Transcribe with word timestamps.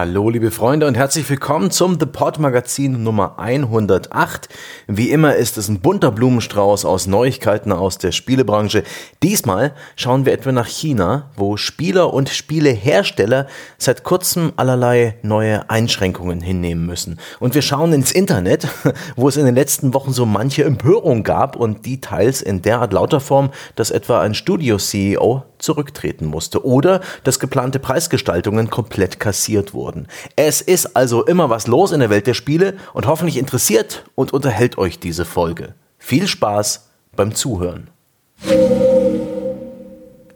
Hallo, 0.00 0.30
liebe 0.30 0.50
Freunde 0.50 0.86
und 0.86 0.96
herzlich 0.96 1.28
willkommen 1.28 1.70
zum 1.70 2.00
The 2.00 2.06
Pod 2.06 2.38
Magazin 2.38 3.02
Nummer 3.02 3.38
108. 3.38 4.48
Wie 4.86 5.10
immer 5.10 5.34
ist 5.34 5.58
es 5.58 5.68
ein 5.68 5.80
bunter 5.80 6.10
Blumenstrauß 6.10 6.86
aus 6.86 7.06
Neuigkeiten 7.06 7.70
aus 7.70 7.98
der 7.98 8.10
Spielebranche. 8.10 8.82
Diesmal 9.22 9.74
schauen 9.96 10.24
wir 10.24 10.32
etwa 10.32 10.52
nach 10.52 10.68
China, 10.68 11.28
wo 11.36 11.58
Spieler 11.58 12.14
und 12.14 12.30
Spielehersteller 12.30 13.46
seit 13.76 14.02
kurzem 14.02 14.54
allerlei 14.56 15.18
neue 15.20 15.68
Einschränkungen 15.68 16.40
hinnehmen 16.40 16.86
müssen. 16.86 17.20
Und 17.38 17.54
wir 17.54 17.60
schauen 17.60 17.92
ins 17.92 18.10
Internet, 18.10 18.68
wo 19.16 19.28
es 19.28 19.36
in 19.36 19.44
den 19.44 19.54
letzten 19.54 19.92
Wochen 19.92 20.14
so 20.14 20.24
manche 20.24 20.64
Empörung 20.64 21.24
gab 21.24 21.56
und 21.56 21.84
die 21.84 22.00
teils 22.00 22.40
in 22.40 22.62
derart 22.62 22.94
lauter 22.94 23.20
Form, 23.20 23.50
dass 23.76 23.90
etwa 23.90 24.22
ein 24.22 24.32
Studio-CEO 24.32 25.42
zurücktreten 25.60 26.24
musste 26.24 26.64
oder 26.64 27.00
dass 27.22 27.38
geplante 27.38 27.78
Preisgestaltungen 27.78 28.70
komplett 28.70 29.20
kassiert 29.20 29.74
wurden. 29.74 29.89
Es 30.36 30.60
ist 30.60 30.96
also 30.96 31.24
immer 31.24 31.50
was 31.50 31.66
los 31.66 31.92
in 31.92 32.00
der 32.00 32.10
Welt 32.10 32.26
der 32.26 32.34
Spiele 32.34 32.76
und 32.92 33.06
hoffentlich 33.06 33.36
interessiert 33.36 34.04
und 34.14 34.32
unterhält 34.32 34.78
euch 34.78 34.98
diese 34.98 35.24
Folge. 35.24 35.74
Viel 35.98 36.26
Spaß 36.26 36.90
beim 37.14 37.34
Zuhören. 37.34 37.90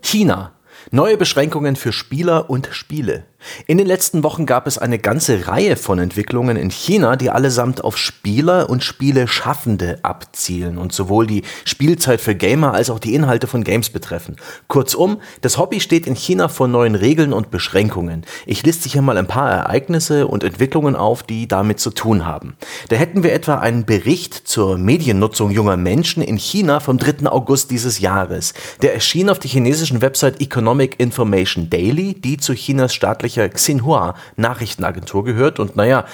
China. 0.03 0.53
Neue 0.91 1.17
Beschränkungen 1.17 1.77
für 1.77 1.93
Spieler 1.93 2.51
und 2.51 2.69
Spiele. 2.71 3.25
In 3.67 3.79
den 3.79 3.87
letzten 3.87 4.23
Wochen 4.23 4.47
gab 4.47 4.67
es 4.67 4.79
eine 4.79 4.99
ganze 4.99 5.47
Reihe 5.47 5.77
von 5.77 5.99
Entwicklungen 5.99 6.57
in 6.57 6.71
China, 6.71 7.17
die 7.17 7.31
allesamt 7.31 7.85
auf 7.85 7.99
Spieler 7.99 8.71
und 8.71 8.83
Spieleschaffende 8.83 9.99
abzielen 10.03 10.79
und 10.79 10.93
sowohl 10.93 11.27
die 11.27 11.43
Spielzeit 11.65 12.21
für 12.21 12.35
Gamer 12.35 12.75
als 12.75 12.91
auch 12.91 12.99
die 12.99 13.15
Inhalte 13.15 13.47
von 13.47 13.65
Games 13.65 13.91
betreffen. 13.91 14.37
Kurzum, 14.69 15.21
das 15.41 15.59
Hobby 15.59 15.81
steht 15.81 16.07
in 16.07 16.15
China 16.15 16.49
vor 16.49 16.69
neuen 16.69 16.95
Regeln 16.95 17.33
und 17.33 17.51
Beschränkungen. 17.51 18.25
Ich 18.47 18.65
liste 18.65 18.89
hier 18.89 19.03
mal 19.03 19.19
ein 19.19 19.27
paar 19.27 19.51
Ereignisse 19.51 20.27
und 20.27 20.45
Entwicklungen 20.45 20.97
auf, 20.97 21.23
die 21.23 21.47
damit 21.47 21.81
zu 21.81 21.91
tun 21.91 22.27
haben. 22.27 22.57
Da 22.89 22.97
hätten 22.97 23.23
wir 23.23 23.33
etwa 23.33 23.57
einen 23.57 23.85
Bericht 23.85 24.35
zur 24.35 24.79
Mediennutzung 24.79 25.51
junger 25.51 25.77
Menschen 25.77 26.23
in 26.23 26.37
China 26.37 26.81
vom 26.81 26.99
3. 26.99 27.27
August 27.31 27.71
dieses 27.71 27.99
Jahres. 28.01 28.55
Der 28.83 28.95
erschien 28.95 29.29
auf 29.29 29.39
der 29.39 29.51
chinesischen 29.51 30.01
Website 30.01 30.41
Economic 30.41 30.99
Information 30.99 31.71
Daily, 31.71 32.15
die 32.15 32.37
zu 32.37 32.55
Chinas 32.55 32.95
staatlichen 32.95 33.34
welcher 33.37 33.49
Xinhua 33.49 34.15
Nachrichtenagentur 34.37 35.25
gehört. 35.25 35.59
Und 35.59 35.77
naja, 35.77 36.05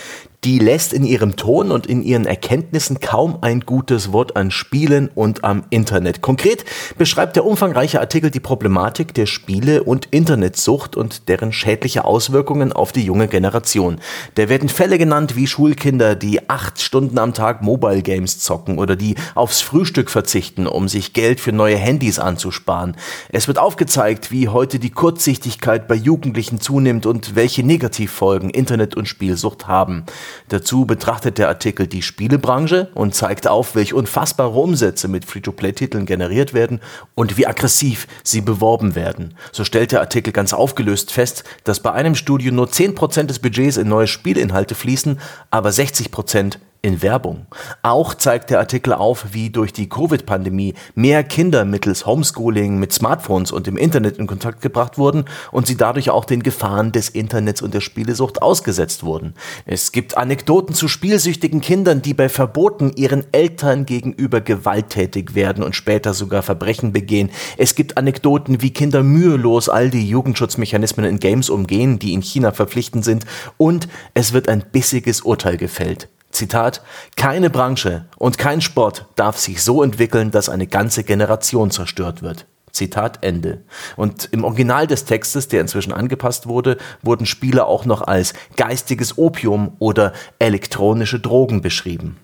die 0.45 0.59
lässt 0.59 0.95
in 0.95 1.05
ihrem 1.05 1.37
Ton 1.37 1.71
und 1.71 1.87
in 1.87 2.03
ihren 2.03 2.25
Erkenntnissen 2.25 3.01
kaum 3.01 3.39
ein 3.43 3.61
gutes 3.61 4.13
Wort 4.13 4.37
an 4.37 4.51
Spielen 4.51 5.11
und 5.15 5.45
am 5.45 5.65
Internet. 5.69 6.23
Konkret 6.23 6.65
beschreibt 6.97 7.37
der 7.37 7.45
umfangreiche 7.45 8.01
Artikel 8.01 8.31
die 8.31 8.41
Problematik 8.41 9.13
der 9.13 9.27
Spiele- 9.27 9.83
und 9.83 10.07
Internetsucht 10.11 10.97
und 10.97 11.29
deren 11.29 11.53
schädliche 11.53 12.05
Auswirkungen 12.05 12.73
auf 12.73 12.93
die 12.93 13.05
junge 13.05 13.29
Generation. 13.29 14.01
Da 14.37 14.49
werden 14.49 14.71
Fälle 14.71 14.97
genannt 14.97 15.37
wie 15.37 15.47
Schulkinder, 15.47 16.15
die 16.15 16.49
acht 16.49 16.81
Stunden 16.81 17.19
am 17.19 17.35
Tag 17.35 17.61
Mobile 17.63 18.03
Games 18.03 18.39
zocken 18.39 18.79
oder 18.79 18.97
die 18.97 19.17
aufs 19.35 19.61
Frühstück 19.61 20.11
verzichten, 20.11 20.67
um 20.67 20.89
sich 20.89 21.13
Geld 21.13 21.41
für 21.41 21.53
neue 21.53 21.77
Handys 21.77 22.19
anzusparen. 22.19 22.97
Es 23.29 23.47
wird 23.47 23.59
aufgezeigt, 23.59 24.31
wie 24.31 24.49
heute 24.49 24.79
die 24.79 24.91
Kurzsichtigkeit 24.91 25.87
bei 25.87 25.97
Jugendlichen 25.97 26.61
zunimmt 26.61 27.05
und 27.05 27.35
welche 27.35 27.63
Negativfolgen 27.63 28.49
Internet- 28.49 28.97
und 28.97 29.07
Spielsucht 29.07 29.69
haben. 29.69 30.05
Dazu 30.49 30.87
betrachtet 30.87 31.39
der 31.39 31.49
Artikel 31.49 31.87
die 31.87 32.03
Spielebranche 32.03 32.89
und 32.95 33.15
zeigt 33.15 33.49
auf, 33.49 33.75
welche 33.75 33.97
unfassbare 33.97 34.59
Umsätze 34.59 35.09
mit 35.09 35.25
Free-to-Play-Titeln 35.25 36.07
generiert 36.07 36.55
werden 36.55 36.81
und 37.15 37.37
wie 37.37 37.47
aggressiv 37.47 38.07
sie 38.23 38.41
beworben 38.41 38.95
werden. 38.95 39.35
So 39.53 39.65
stellt 39.65 39.93
der 39.93 40.01
Artikel 40.01 40.33
ganz 40.33 40.53
aufgelöst 40.53 41.13
fest, 41.13 41.45
dass 41.65 41.81
bei 41.81 41.93
einem 41.93 42.15
Studio 42.15 42.53
nur 42.53 42.67
10% 42.67 43.25
des 43.25 43.39
Budgets 43.39 43.77
in 43.77 43.89
neue 43.89 44.07
Spielinhalte 44.07 44.75
fließen, 44.75 45.21
aber 45.51 45.71
60% 45.71 46.57
in 46.83 47.03
Werbung. 47.03 47.47
Auch 47.83 48.15
zeigt 48.15 48.51
der 48.51 48.59
Artikel 48.59 48.95
auf, 48.95 49.29
wie 49.33 49.51
durch 49.51 49.73
die 49.73 49.89
Covid-Pandemie 49.89 50.75
mehr 50.95 51.23
Kinder 51.25 51.67
mittels 51.67 52.07
Homeschooling 52.07 52.79
mit 52.79 52.93
Smartphones 52.93 53.53
und 53.53 53.69
im 53.69 53.77
Internet 53.77 54.17
in 54.17 54.27
Kontakt 54.27 54.63
gebracht 54.63 54.97
wurden 54.97 55.27
und 55.53 55.67
sie 55.67 55.77
dadurch 55.77 56.09
auch 56.09 56.25
den 56.25 56.43
Gefahren 56.43 56.93
des 56.93 57.11
Internets 57.11 57.61
und 57.61 57.75
der 57.75 57.83
Spielesucht 57.83 58.41
ausgesetzt 58.41 59.03
wurden. 59.03 59.35
Es 59.67 59.93
gibt 59.93 60.17
Anekdoten 60.17 60.75
zu 60.75 60.89
spielsüchtigen 60.89 61.61
Kindern, 61.61 62.01
die 62.01 62.15
bei 62.15 62.31
Verboten 62.31 62.93
ihren 62.97 63.27
Eltern 63.33 63.85
gegenüber 63.85 64.41
gewalttätig 64.41 65.35
werden 65.35 65.63
und 65.63 65.77
später 65.77 66.15
sogar 66.15 66.43
Verbrechen 66.43 66.93
begehen. 66.93 67.31
Es 67.59 67.75
gibt 67.75 67.99
Anekdoten, 67.99 68.63
wie 68.63 68.73
Kinder 68.73 69.03
mühelos 69.03 69.69
all 69.69 69.91
die 69.91 70.09
Jugendschutzmechanismen 70.09 71.05
in 71.05 71.21
Games 71.21 71.51
umgehen, 71.51 71.99
die 71.99 72.15
in 72.15 72.23
China 72.23 72.53
verpflichtend 72.53 73.05
sind 73.05 73.27
und 73.59 73.87
es 74.15 74.33
wird 74.33 74.49
ein 74.49 74.65
bissiges 74.73 75.21
Urteil 75.21 75.59
gefällt. 75.59 76.09
Zitat, 76.31 76.83
keine 77.17 77.51
Branche 77.51 78.07
und 78.17 78.39
kein 78.39 78.61
Sport 78.61 79.07
darf 79.17 79.39
sich 79.39 79.63
so 79.63 79.83
entwickeln, 79.83 80.31
dass 80.31 80.49
eine 80.49 80.67
ganze 80.67 81.05
Generation 81.05 81.71
zerstört 81.71 82.23
wird. 82.23 82.47
Zitat 82.73 83.19
Ende. 83.23 83.63
Und 83.97 84.29
im 84.33 84.45
Original 84.45 84.87
des 84.87 85.05
Textes, 85.05 85.49
der 85.49 85.61
inzwischen 85.61 85.93
angepasst 85.93 86.47
wurde, 86.47 86.79
wurden 87.03 87.27
Spiele 87.27 87.67
auch 87.67 87.85
noch 87.85 88.03
als 88.03 88.33
geistiges 88.57 89.19
Opium 89.19 89.73
oder 89.79 90.13
elektronische 90.39 91.19
Drogen 91.19 91.63
beschrieben. 91.63 92.17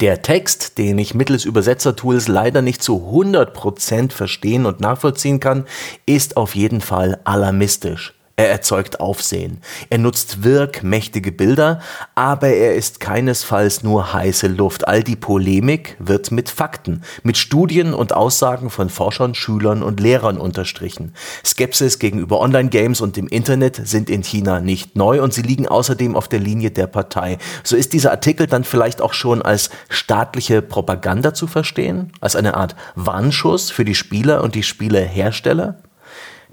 Der 0.00 0.22
Text, 0.22 0.76
den 0.76 0.98
ich 0.98 1.14
mittels 1.14 1.44
Übersetzertools 1.44 2.28
leider 2.28 2.62
nicht 2.62 2.82
zu 2.82 3.10
100% 3.10 4.12
verstehen 4.12 4.66
und 4.66 4.80
nachvollziehen 4.80 5.40
kann, 5.40 5.64
ist 6.04 6.36
auf 6.36 6.54
jeden 6.54 6.80
Fall 6.80 7.20
alarmistisch. 7.24 8.17
Er 8.38 8.50
erzeugt 8.50 9.00
Aufsehen. 9.00 9.58
Er 9.90 9.98
nutzt 9.98 10.44
wirkmächtige 10.44 11.32
Bilder, 11.32 11.80
aber 12.14 12.46
er 12.46 12.76
ist 12.76 13.00
keinesfalls 13.00 13.82
nur 13.82 14.12
heiße 14.12 14.46
Luft. 14.46 14.86
All 14.86 15.02
die 15.02 15.16
Polemik 15.16 15.96
wird 15.98 16.30
mit 16.30 16.48
Fakten, 16.48 17.02
mit 17.24 17.36
Studien 17.36 17.92
und 17.92 18.14
Aussagen 18.14 18.70
von 18.70 18.90
Forschern, 18.90 19.34
Schülern 19.34 19.82
und 19.82 19.98
Lehrern 19.98 20.38
unterstrichen. 20.38 21.14
Skepsis 21.44 21.98
gegenüber 21.98 22.38
Online-Games 22.38 23.00
und 23.00 23.16
dem 23.16 23.26
Internet 23.26 23.80
sind 23.88 24.08
in 24.08 24.22
China 24.22 24.60
nicht 24.60 24.94
neu 24.94 25.20
und 25.20 25.34
sie 25.34 25.42
liegen 25.42 25.66
außerdem 25.66 26.14
auf 26.14 26.28
der 26.28 26.38
Linie 26.38 26.70
der 26.70 26.86
Partei. 26.86 27.38
So 27.64 27.74
ist 27.74 27.92
dieser 27.92 28.12
Artikel 28.12 28.46
dann 28.46 28.62
vielleicht 28.62 29.00
auch 29.00 29.14
schon 29.14 29.42
als 29.42 29.70
staatliche 29.88 30.62
Propaganda 30.62 31.34
zu 31.34 31.48
verstehen, 31.48 32.12
als 32.20 32.36
eine 32.36 32.54
Art 32.54 32.76
Warnschuss 32.94 33.72
für 33.72 33.84
die 33.84 33.96
Spieler 33.96 34.44
und 34.44 34.54
die 34.54 34.62
Spielehersteller? 34.62 35.82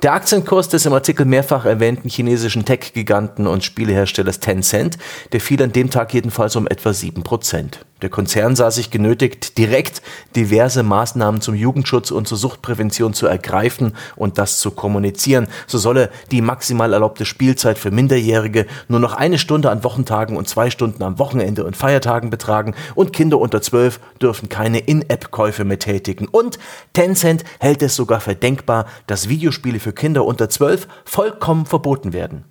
Der 0.06 0.14
Aktienkurs 0.14 0.70
des 0.70 0.86
im 0.86 0.94
Artikel 0.94 1.26
mehrfach 1.26 1.66
erwähnten 1.66 2.10
chinesischen 2.10 2.64
Tech-Giganten 2.64 3.48
und 3.48 3.64
Spieleherstellers 3.64 4.40
Tencent, 4.40 5.00
der 5.32 5.42
fiel 5.42 5.64
an 5.64 5.72
dem 5.72 5.90
Tag 5.90 6.14
jedenfalls 6.14 6.56
um 6.56 6.68
etwa 6.68 6.92
7%. 6.92 7.80
Der 8.06 8.12
Konzern 8.12 8.56
sah 8.56 8.70
sich 8.70 8.92
genötigt, 8.92 9.58
direkt 9.58 10.04
diverse 10.36 10.84
Maßnahmen 10.84 11.42
zum 11.42 11.56
Jugendschutz 11.56 12.12
und 12.12 12.28
zur 12.28 12.38
Suchtprävention 12.38 13.16
zu 13.16 13.26
ergreifen 13.26 13.94
und 14.16 14.38
das 14.38 14.60
zu 14.60 14.70
kommunizieren. 14.70 15.48
So 15.66 15.80
solle 15.80 16.12
die 16.30 16.44
maximal 16.44 16.94
erlaubte 16.94 17.26
Spielzeit 17.26 17.80
für 17.80 17.90
Minderjährige 17.90 18.68
nur 18.90 19.00
noch 19.00 19.14
eine 19.14 19.40
Stunde 19.40 19.72
an 19.72 19.84
Wochentagen 19.84 20.38
und 20.38 20.48
zwei 20.48 20.70
Stunden 20.70 21.02
am 21.02 21.18
Wochenende 21.18 21.66
und 21.66 21.76
Feiertagen 21.76 22.30
betragen 22.30 22.76
und 22.94 23.12
Kinder 23.12 23.40
unter 23.40 23.64
zwölf 23.64 24.00
dürfen 24.22 24.50
keine 24.50 24.78
In-App-Käufe 24.78 25.66
mehr 25.66 25.80
tätigen. 25.80 26.28
Und 26.28 26.60
Tencent 26.94 27.44
hält 27.60 27.82
es 27.82 27.96
sogar 27.96 28.20
für 28.20 28.36
denkbar, 28.36 28.86
dass 29.08 29.30
Videospiele 29.30 29.80
für 29.80 29.94
Kinder 29.94 30.26
unter 30.26 30.48
zwölf 30.48 30.88
vollkommen 31.06 31.66
verboten 31.66 32.14
werden. 32.14 32.46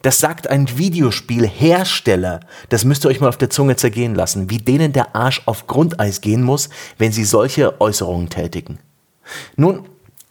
Das 0.00 0.18
sagt 0.18 0.48
ein 0.48 0.78
Videospielhersteller. 0.78 2.40
Das 2.70 2.84
müsst 2.84 3.04
ihr 3.04 3.10
euch 3.10 3.20
mal 3.20 3.28
auf 3.28 3.36
der 3.36 3.50
Zunge 3.50 3.76
zergehen 3.76 4.14
lassen, 4.14 4.48
wie 4.48 4.58
denen 4.58 4.92
der 4.92 5.14
Arsch 5.14 5.42
auf 5.44 5.66
Grundeis 5.66 6.20
gehen 6.22 6.42
muss, 6.42 6.70
wenn 6.98 7.12
sie 7.12 7.24
solche 7.24 7.80
Äußerungen 7.80 8.30
tätigen. 8.30 8.78
Nun, 9.56 9.86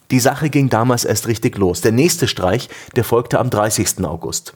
die 0.10 0.20
Sache 0.20 0.50
ging 0.50 0.70
damals 0.70 1.06
erst 1.06 1.28
richtig 1.28 1.58
los. 1.58 1.82
Der 1.82 1.92
nächste 1.92 2.28
Streich, 2.28 2.70
der 2.96 3.04
folgte 3.04 3.40
am 3.40 3.50
30. 3.50 4.04
August. 4.04 4.54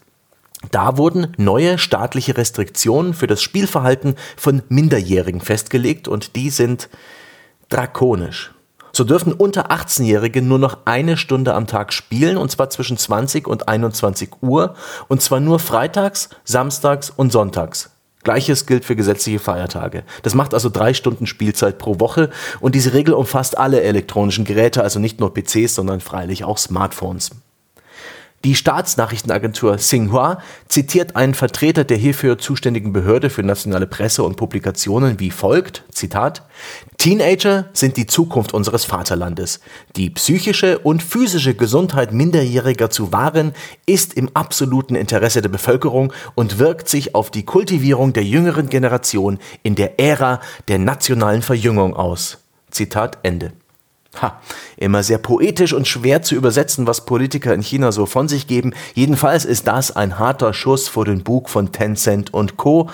Da 0.71 0.97
wurden 0.97 1.33
neue 1.37 1.77
staatliche 1.77 2.37
Restriktionen 2.37 3.13
für 3.13 3.27
das 3.27 3.41
Spielverhalten 3.41 4.15
von 4.35 4.63
Minderjährigen 4.69 5.41
festgelegt 5.41 6.07
und 6.07 6.35
die 6.35 6.49
sind 6.49 6.89
drakonisch. 7.69 8.54
So 8.95 9.03
dürfen 9.03 9.33
unter 9.33 9.71
18-Jährige 9.71 10.41
nur 10.41 10.57
noch 10.57 10.77
eine 10.85 11.17
Stunde 11.17 11.53
am 11.53 11.67
Tag 11.67 11.91
spielen, 11.91 12.37
und 12.37 12.49
zwar 12.49 12.69
zwischen 12.69 12.95
20 12.95 13.45
und 13.45 13.67
21 13.67 14.41
Uhr, 14.41 14.73
und 15.09 15.21
zwar 15.21 15.41
nur 15.41 15.59
freitags, 15.59 16.29
samstags 16.45 17.09
und 17.09 17.33
sonntags. 17.33 17.89
Gleiches 18.23 18.65
gilt 18.65 18.85
für 18.85 18.95
gesetzliche 18.95 19.39
Feiertage. 19.39 20.05
Das 20.23 20.33
macht 20.33 20.53
also 20.53 20.69
drei 20.69 20.93
Stunden 20.93 21.27
Spielzeit 21.27 21.77
pro 21.77 21.99
Woche 21.99 22.29
und 22.61 22.73
diese 22.73 22.93
Regel 22.93 23.15
umfasst 23.15 23.57
alle 23.57 23.81
elektronischen 23.81 24.45
Geräte, 24.45 24.81
also 24.81 25.01
nicht 25.01 25.19
nur 25.19 25.33
PCs, 25.33 25.75
sondern 25.75 25.99
freilich 25.99 26.45
auch 26.45 26.57
Smartphones. 26.57 27.31
Die 28.45 28.53
Staatsnachrichtenagentur 28.53 29.77
Xinhua 29.77 30.39
zitiert 30.67 31.15
einen 31.15 31.33
Vertreter 31.33 31.83
der 31.83 31.97
hierfür 31.97 32.37
zuständigen 32.37 32.93
Behörde 32.93 33.31
für 33.31 33.41
nationale 33.41 33.87
Presse 33.87 34.21
und 34.21 34.37
Publikationen 34.37 35.19
wie 35.19 35.31
folgt, 35.31 35.83
Zitat, 35.89 36.43
Teenager 36.99 37.65
sind 37.73 37.97
die 37.97 38.05
Zukunft 38.05 38.53
unseres 38.53 38.85
Vaterlandes. 38.85 39.61
Die 39.95 40.11
psychische 40.11 40.77
und 40.77 41.01
physische 41.01 41.55
Gesundheit 41.55 42.13
Minderjähriger 42.13 42.91
zu 42.91 43.11
wahren, 43.11 43.53
ist 43.87 44.13
im 44.13 44.29
absoluten 44.35 44.93
Interesse 44.93 45.41
der 45.41 45.49
Bevölkerung 45.49 46.13
und 46.35 46.59
wirkt 46.59 46.87
sich 46.87 47.15
auf 47.15 47.31
die 47.31 47.45
Kultivierung 47.45 48.13
der 48.13 48.25
jüngeren 48.25 48.69
Generation 48.69 49.39
in 49.63 49.73
der 49.73 49.99
Ära 49.99 50.39
der 50.67 50.77
nationalen 50.77 51.41
Verjüngung 51.41 51.95
aus. 51.95 52.37
Zitat 52.69 53.17
Ende. 53.23 53.53
Ha, 54.21 54.39
immer 54.77 55.03
sehr 55.03 55.17
poetisch 55.17 55.73
und 55.73 55.87
schwer 55.87 56.21
zu 56.21 56.35
übersetzen, 56.35 56.87
was 56.87 57.05
Politiker 57.05 57.53
in 57.53 57.61
China 57.61 57.91
so 57.91 58.05
von 58.05 58.27
sich 58.27 58.47
geben. 58.47 58.73
Jedenfalls 58.93 59.45
ist 59.45 59.67
das 59.67 59.95
ein 59.95 60.19
harter 60.19 60.53
Schuss 60.53 60.87
vor 60.87 61.05
den 61.05 61.23
Bug 61.23 61.49
von 61.49 61.71
Tencent 61.71 62.33
und 62.33 62.57
Co. 62.57 62.89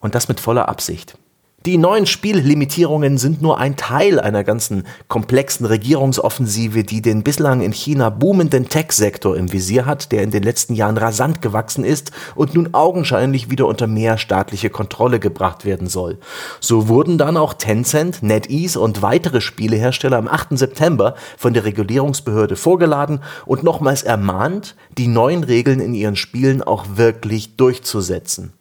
Und 0.00 0.14
das 0.14 0.28
mit 0.28 0.40
voller 0.40 0.68
Absicht. 0.68 1.18
Die 1.66 1.78
neuen 1.78 2.06
Spiellimitierungen 2.06 3.18
sind 3.18 3.42
nur 3.42 3.58
ein 3.58 3.74
Teil 3.74 4.20
einer 4.20 4.44
ganzen 4.44 4.86
komplexen 5.08 5.66
Regierungsoffensive, 5.66 6.84
die 6.84 7.02
den 7.02 7.24
bislang 7.24 7.60
in 7.60 7.72
China 7.72 8.08
boomenden 8.08 8.68
Tech-Sektor 8.68 9.36
im 9.36 9.52
Visier 9.52 9.84
hat, 9.84 10.12
der 10.12 10.22
in 10.22 10.30
den 10.30 10.44
letzten 10.44 10.74
Jahren 10.74 10.96
rasant 10.96 11.42
gewachsen 11.42 11.82
ist 11.82 12.12
und 12.36 12.54
nun 12.54 12.72
augenscheinlich 12.72 13.50
wieder 13.50 13.66
unter 13.66 13.88
mehr 13.88 14.16
staatliche 14.16 14.70
Kontrolle 14.70 15.18
gebracht 15.18 15.64
werden 15.64 15.88
soll. 15.88 16.18
So 16.60 16.86
wurden 16.86 17.18
dann 17.18 17.36
auch 17.36 17.52
Tencent, 17.52 18.22
NetEase 18.22 18.78
und 18.78 19.02
weitere 19.02 19.40
Spielehersteller 19.40 20.18
am 20.18 20.28
8. 20.28 20.56
September 20.56 21.16
von 21.36 21.52
der 21.52 21.64
Regulierungsbehörde 21.64 22.54
vorgeladen 22.54 23.24
und 23.44 23.64
nochmals 23.64 24.04
ermahnt, 24.04 24.76
die 24.96 25.08
neuen 25.08 25.42
Regeln 25.42 25.80
in 25.80 25.94
ihren 25.94 26.14
Spielen 26.14 26.62
auch 26.62 26.84
wirklich 26.94 27.56
durchzusetzen. 27.56 28.52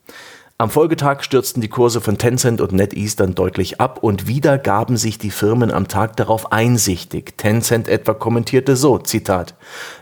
Am 0.57 0.69
Folgetag 0.69 1.21
stürzten 1.21 1.59
die 1.59 1.67
Kurse 1.67 1.99
von 1.99 2.17
Tencent 2.17 2.61
und 2.61 2.71
NetEase 2.71 3.17
dann 3.17 3.35
deutlich 3.35 3.81
ab 3.81 4.01
und 4.01 4.25
wieder 4.25 4.57
gaben 4.57 4.95
sich 4.95 5.17
die 5.17 5.29
Firmen 5.29 5.69
am 5.69 5.89
Tag 5.89 6.15
darauf 6.15 6.53
einsichtig. 6.53 7.37
Tencent 7.37 7.89
etwa 7.89 8.13
kommentierte 8.13 8.77
so, 8.77 8.97
Zitat, 8.97 9.55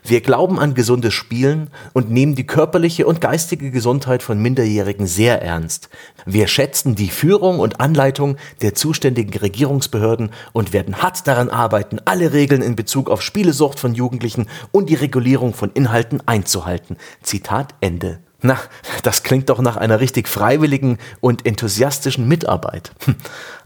Wir 0.04 0.22
glauben 0.22 0.60
an 0.60 0.76
gesundes 0.76 1.16
Spielen 1.16 1.72
und 1.94 2.12
nehmen 2.12 2.36
die 2.36 2.46
körperliche 2.46 3.08
und 3.08 3.20
geistige 3.20 3.72
Gesundheit 3.72 4.22
von 4.22 4.40
Minderjährigen 4.40 5.08
sehr 5.08 5.42
ernst. 5.42 5.90
Wir 6.28 6.46
schätzen 6.46 6.94
die 6.94 7.10
Führung 7.10 7.58
und 7.58 7.80
Anleitung 7.80 8.38
der 8.62 8.76
zuständigen 8.76 9.36
Regierungsbehörden 9.36 10.30
und 10.52 10.72
werden 10.72 11.02
hart 11.02 11.26
daran 11.26 11.50
arbeiten, 11.50 11.98
alle 12.06 12.32
Regeln 12.32 12.62
in 12.62 12.76
Bezug 12.76 13.10
auf 13.10 13.24
Spielesucht 13.24 13.80
von 13.80 13.96
Jugendlichen 13.96 14.46
und 14.72 14.92
die 14.92 14.94
Regulierung 14.94 15.56
von 15.56 15.72
Inhalten 15.74 16.22
einzuhalten. 16.28 16.98
Zitat 17.24 17.74
Ende. 17.82 18.20
Na, 18.46 18.60
das 19.04 19.24
klingt 19.24 19.50
doch 19.50 19.62
nach 19.62 19.78
einer 19.78 20.02
richtig 20.02 20.28
freiwilligen 20.28 20.98
und 21.22 21.46
enthusiastischen 21.46 22.28
Mitarbeit. 22.28 22.92
Hm. 23.06 23.16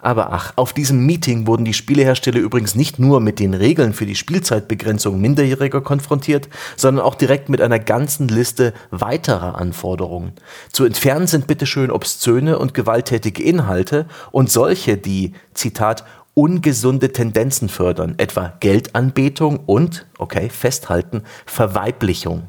Aber 0.02 0.32
ach, 0.32 0.54
auf 0.56 0.72
diesem 0.72 1.04
Meeting 1.04 1.48
wurden 1.48 1.66
die 1.66 1.74
Spielehersteller 1.74 2.38
übrigens 2.38 2.76
nicht 2.76 3.00
nur 3.00 3.20
mit 3.20 3.40
den 3.40 3.56
Regeln 3.56 3.94
für 3.94 4.06
die 4.06 4.16
Spielzeitbegrenzung 4.16 5.20
Minderjähriger 5.20 5.82
konfrontiert, 5.82 6.48
sondern 6.76 7.04
auch 7.04 7.16
direkt 7.16 7.50
mit 7.50 7.60
einer 7.60 7.80
ganzen 7.80 8.28
Liste 8.28 8.72
weiterer 8.92 9.58
Anforderungen. 9.58 10.34
Zu 10.72 10.86
entfernen 10.86 11.26
sind 11.26 11.48
bitteschön 11.48 11.90
obszöne 11.90 12.60
und 12.60 12.76
gewalttätige 12.76 13.42
Inhalte 13.42 14.06
und 14.32 14.52
solche, 14.52 14.96
die, 14.96 15.34
Zitat, 15.56 16.04
ungesunde 16.36 17.12
Tendenzen 17.12 17.68
fördern, 17.68 18.14
etwa 18.20 18.54
Geldanbetung 18.60 19.58
und, 19.66 20.06
okay, 20.20 20.50
festhalten, 20.50 21.24
Verweiblichung. 21.48 22.44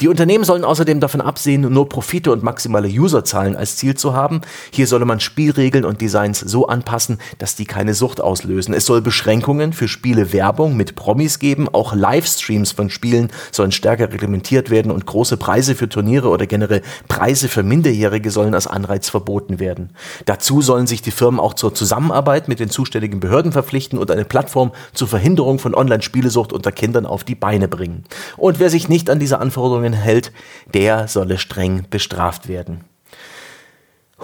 Die 0.00 0.08
Unternehmen 0.08 0.44
sollen 0.44 0.64
außerdem 0.64 1.00
davon 1.00 1.20
absehen, 1.20 1.62
nur 1.72 1.88
Profite 1.88 2.30
und 2.30 2.42
maximale 2.42 2.88
Userzahlen 2.88 3.56
als 3.56 3.76
Ziel 3.76 3.96
zu 3.96 4.14
haben. 4.14 4.40
Hier 4.70 4.86
solle 4.86 5.04
man 5.04 5.18
Spielregeln 5.18 5.84
und 5.84 6.00
Designs 6.00 6.38
so 6.38 6.68
anpassen, 6.68 7.18
dass 7.38 7.56
die 7.56 7.64
keine 7.64 7.94
Sucht 7.94 8.20
auslösen. 8.20 8.74
Es 8.74 8.86
soll 8.86 9.00
Beschränkungen 9.00 9.72
für 9.72 9.88
Spiele 9.88 10.32
Werbung 10.32 10.76
mit 10.76 10.94
Promis 10.94 11.40
geben. 11.40 11.68
Auch 11.68 11.94
Livestreams 11.94 12.72
von 12.72 12.90
Spielen 12.90 13.30
sollen 13.50 13.72
stärker 13.72 14.12
reglementiert 14.12 14.70
werden 14.70 14.92
und 14.92 15.04
große 15.04 15.36
Preise 15.36 15.74
für 15.74 15.88
Turniere 15.88 16.28
oder 16.28 16.46
generell 16.46 16.82
Preise 17.08 17.48
für 17.48 17.64
Minderjährige 17.64 18.30
sollen 18.30 18.54
als 18.54 18.68
Anreiz 18.68 19.08
verboten 19.08 19.58
werden. 19.58 19.90
Dazu 20.26 20.62
sollen 20.62 20.86
sich 20.86 21.02
die 21.02 21.10
Firmen 21.10 21.40
auch 21.40 21.54
zur 21.54 21.74
Zusammenarbeit 21.74 22.46
mit 22.46 22.60
den 22.60 22.70
zuständigen 22.70 23.18
Behörden 23.18 23.50
verpflichten 23.50 23.98
und 23.98 24.12
eine 24.12 24.24
Plattform 24.24 24.70
zur 24.94 25.08
Verhinderung 25.08 25.58
von 25.58 25.74
Online-Spielesucht 25.74 26.52
unter 26.52 26.70
Kindern 26.70 27.04
auf 27.04 27.24
die 27.24 27.34
Beine 27.34 27.66
bringen. 27.66 28.04
Und 28.36 28.60
wer 28.60 28.70
sich 28.70 28.88
nicht 28.88 29.10
an 29.10 29.18
diese 29.18 29.38
Anforderungen 29.38 29.55
Anforderungen 29.56 29.94
hält, 29.94 30.32
der 30.74 31.08
solle 31.08 31.38
streng 31.38 31.86
bestraft 31.88 32.46
werden. 32.46 32.84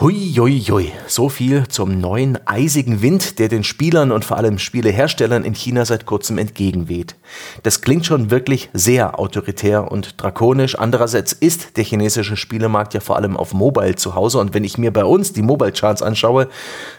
Hui, 0.01 0.33
hui, 0.39 0.59
hui. 0.59 0.91
So 1.07 1.29
viel 1.29 1.69
zum 1.69 2.01
neuen 2.01 2.39
eisigen 2.47 3.03
Wind, 3.03 3.39
der 3.39 3.49
den 3.49 3.63
Spielern 3.63 4.11
und 4.11 4.25
vor 4.25 4.39
allem 4.39 4.59
Spieleherstellern 4.59 5.45
in 5.45 5.55
China 5.55 5.85
seit 5.85 6.07
kurzem 6.07 6.39
entgegenweht. 6.39 7.15
Das 7.63 7.83
klingt 7.83 8.07
schon 8.07 8.31
wirklich 8.31 8.71
sehr 8.73 9.19
autoritär 9.21 9.93
und 9.93 10.21
drakonisch. 10.21 10.79
Andererseits 10.79 11.35
ist 11.35 11.77
der 11.77 11.85
chinesische 11.85 12.39
Spielemarkt 12.39 12.95
ja 12.95 13.01
vor 13.01 13.17
allem 13.17 13.37
auf 13.37 13.53
Mobile 13.53 13.95
zu 13.95 14.15
Hause 14.15 14.39
und 14.39 14.55
wenn 14.55 14.65
ich 14.65 14.79
mir 14.79 14.95
bei 14.95 15.05
uns 15.05 15.35
die 15.35 15.43
Mobile 15.43 15.73
Charts 15.73 16.01
anschaue, 16.01 16.49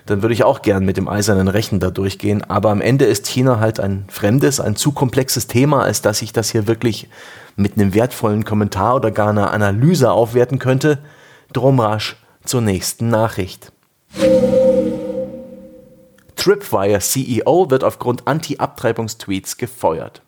dann 0.06 0.22
würde 0.22 0.36
ich 0.36 0.44
auch 0.44 0.62
gern 0.62 0.86
mit 0.86 0.96
dem 0.96 1.08
eisernen 1.08 1.48
Rechen 1.48 1.80
da 1.80 1.90
durchgehen. 1.90 2.44
Aber 2.44 2.70
am 2.70 2.80
Ende 2.80 3.06
ist 3.06 3.26
China 3.26 3.60
halt 3.60 3.80
ein 3.80 4.06
fremdes, 4.08 4.60
ein 4.60 4.76
zu 4.76 4.92
komplexes 4.92 5.48
Thema, 5.48 5.84
als 5.84 6.04
dass 6.04 6.22
ich 6.22 6.32
das 6.32 6.52
hier 6.52 6.68
wirklich 6.68 7.10
mit 7.56 7.74
einem 7.74 7.96
wertvollen 7.96 8.46
Kommentar 8.46 8.96
oder 8.96 9.10
gar 9.10 9.30
einer 9.30 9.52
Analyse 9.52 10.12
aufwerten 10.12 10.60
könnte. 10.60 11.00
Drum 11.52 11.80
rasch 11.80 12.18
zur 12.46 12.62
nächsten 12.62 13.10
Nachricht. 13.10 13.72
Tripwire 16.36 17.00
CEO 17.00 17.70
wird 17.70 17.84
aufgrund 17.84 18.28
Anti-Abtreibungstweets 18.28 19.58
gefeuert. 19.58 20.22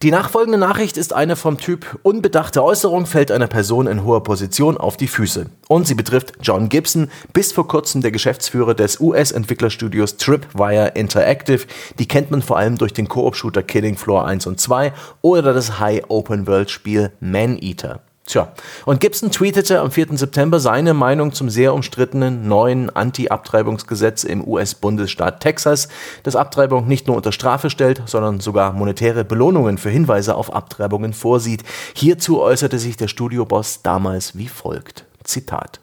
Die 0.00 0.12
nachfolgende 0.12 0.58
Nachricht 0.58 0.96
ist 0.96 1.12
eine 1.12 1.34
vom 1.34 1.58
Typ 1.58 1.98
unbedachte 2.04 2.62
Äußerung 2.62 3.04
fällt 3.04 3.32
einer 3.32 3.48
Person 3.48 3.88
in 3.88 4.04
hoher 4.04 4.22
Position 4.22 4.76
auf 4.76 4.96
die 4.96 5.08
Füße. 5.08 5.46
Und 5.66 5.88
sie 5.88 5.96
betrifft 5.96 6.34
John 6.40 6.68
Gibson, 6.68 7.10
bis 7.32 7.50
vor 7.50 7.66
kurzem 7.66 8.00
der 8.00 8.12
Geschäftsführer 8.12 8.74
des 8.74 9.00
US-Entwicklerstudios 9.00 10.16
Tripwire 10.16 10.92
Interactive. 10.94 11.66
Die 11.98 12.06
kennt 12.06 12.30
man 12.30 12.42
vor 12.42 12.58
allem 12.58 12.78
durch 12.78 12.92
den 12.92 13.08
Koop-Shooter 13.08 13.64
Killing 13.64 13.96
Floor 13.96 14.24
1 14.24 14.46
und 14.46 14.60
2 14.60 14.92
oder 15.20 15.52
das 15.52 15.80
High-Open-World-Spiel 15.80 17.10
Man-Eater. 17.18 18.00
Tja, 18.28 18.52
und 18.84 19.00
Gibson 19.00 19.30
tweetete 19.30 19.80
am 19.80 19.90
4. 19.90 20.18
September 20.18 20.60
seine 20.60 20.92
Meinung 20.92 21.32
zum 21.32 21.48
sehr 21.48 21.72
umstrittenen 21.72 22.46
neuen 22.46 22.94
Anti-Abtreibungsgesetz 22.94 24.22
im 24.22 24.46
US-Bundesstaat 24.46 25.40
Texas, 25.40 25.88
das 26.24 26.36
Abtreibung 26.36 26.86
nicht 26.86 27.06
nur 27.06 27.16
unter 27.16 27.32
Strafe 27.32 27.70
stellt, 27.70 28.02
sondern 28.04 28.40
sogar 28.40 28.74
monetäre 28.74 29.24
Belohnungen 29.24 29.78
für 29.78 29.88
Hinweise 29.88 30.34
auf 30.34 30.52
Abtreibungen 30.52 31.14
vorsieht. 31.14 31.64
Hierzu 31.94 32.42
äußerte 32.42 32.78
sich 32.78 32.98
der 32.98 33.08
Studioboss 33.08 33.80
damals 33.80 34.36
wie 34.36 34.48
folgt. 34.48 35.06
Zitat. 35.24 35.80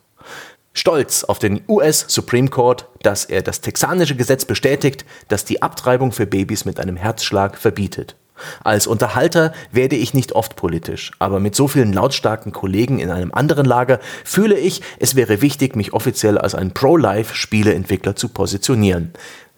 Stolz 0.71 1.23
auf 1.23 1.39
den 1.39 1.61
US 1.67 2.05
Supreme 2.07 2.49
Court, 2.49 2.87
dass 3.01 3.25
er 3.25 3.41
das 3.41 3.61
texanische 3.61 4.15
Gesetz 4.15 4.45
bestätigt, 4.45 5.03
das 5.29 5.45
die 5.45 5.63
Abtreibung 5.63 6.11
für 6.11 6.27
Babys 6.27 6.63
mit 6.63 6.79
einem 6.79 6.95
Herzschlag 6.95 7.57
verbietet. 7.57 8.15
Als 8.63 8.87
Unterhalter 8.87 9.53
werde 9.71 9.95
ich 9.95 10.13
nicht 10.13 10.33
oft 10.33 10.55
politisch, 10.55 11.11
aber 11.19 11.39
mit 11.39 11.55
so 11.55 11.67
vielen 11.67 11.93
lautstarken 11.93 12.51
Kollegen 12.51 12.99
in 12.99 13.09
einem 13.09 13.33
anderen 13.33 13.65
Lager 13.65 13.99
fühle 14.23 14.57
ich, 14.57 14.81
es 14.99 15.15
wäre 15.15 15.41
wichtig, 15.41 15.75
mich 15.75 15.93
offiziell 15.93 16.37
als 16.37 16.55
ein 16.55 16.71
Pro-Life-Spieleentwickler 16.71 18.15
zu 18.15 18.29
positionieren. 18.29 19.13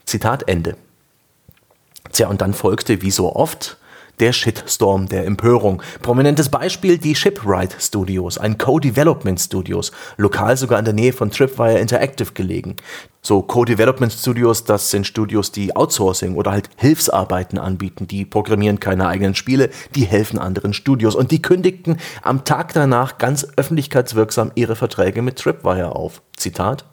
Zitat 0.06 0.48
Ende. 0.48 0.76
Tja, 2.12 2.28
und 2.28 2.42
dann 2.42 2.54
folgte, 2.54 3.02
wie 3.02 3.12
so 3.12 3.36
oft, 3.36 3.78
der 4.20 4.34
Shitstorm 4.34 5.08
der 5.08 5.26
Empörung. 5.26 5.82
Prominentes 6.02 6.50
Beispiel 6.50 6.98
die 6.98 7.16
Shipwright 7.16 7.76
Studios, 7.80 8.38
ein 8.38 8.58
Co-Development 8.58 9.40
Studios, 9.40 9.92
lokal 10.18 10.58
sogar 10.58 10.80
in 10.80 10.86
der 10.86 10.94
Nähe 10.94 11.14
von 11.14 11.32
Tripwire 11.32 11.80
Interactive 11.80 12.34
gelegen. 12.34 12.76
So 13.22 13.42
Co-Development 13.42 14.12
Studios, 14.12 14.64
das 14.64 14.90
sind 14.90 15.06
Studios, 15.06 15.52
die 15.52 15.76
Outsourcing 15.76 16.36
oder 16.36 16.52
halt 16.52 16.70
Hilfsarbeiten 16.78 17.60
anbieten. 17.60 18.08
Die 18.08 18.24
programmieren 18.24 18.80
keine 18.80 19.08
eigenen 19.08 19.36
Spiele, 19.36 19.70
die 19.96 20.06
helfen 20.06 20.40
anderen 20.40 20.74
Studios. 20.74 21.14
Und 21.14 21.32
die 21.32 21.42
kündigten 21.42 21.98
am 22.22 22.46
Tag 22.46 22.74
danach 22.74 23.18
ganz 23.18 23.46
öffentlichkeitswirksam 23.58 24.52
ihre 24.56 24.76
Verträge 24.76 25.22
mit 25.22 25.38
Tripwire 25.38 25.96
auf. 25.96 26.22
Zitat. 26.38 26.86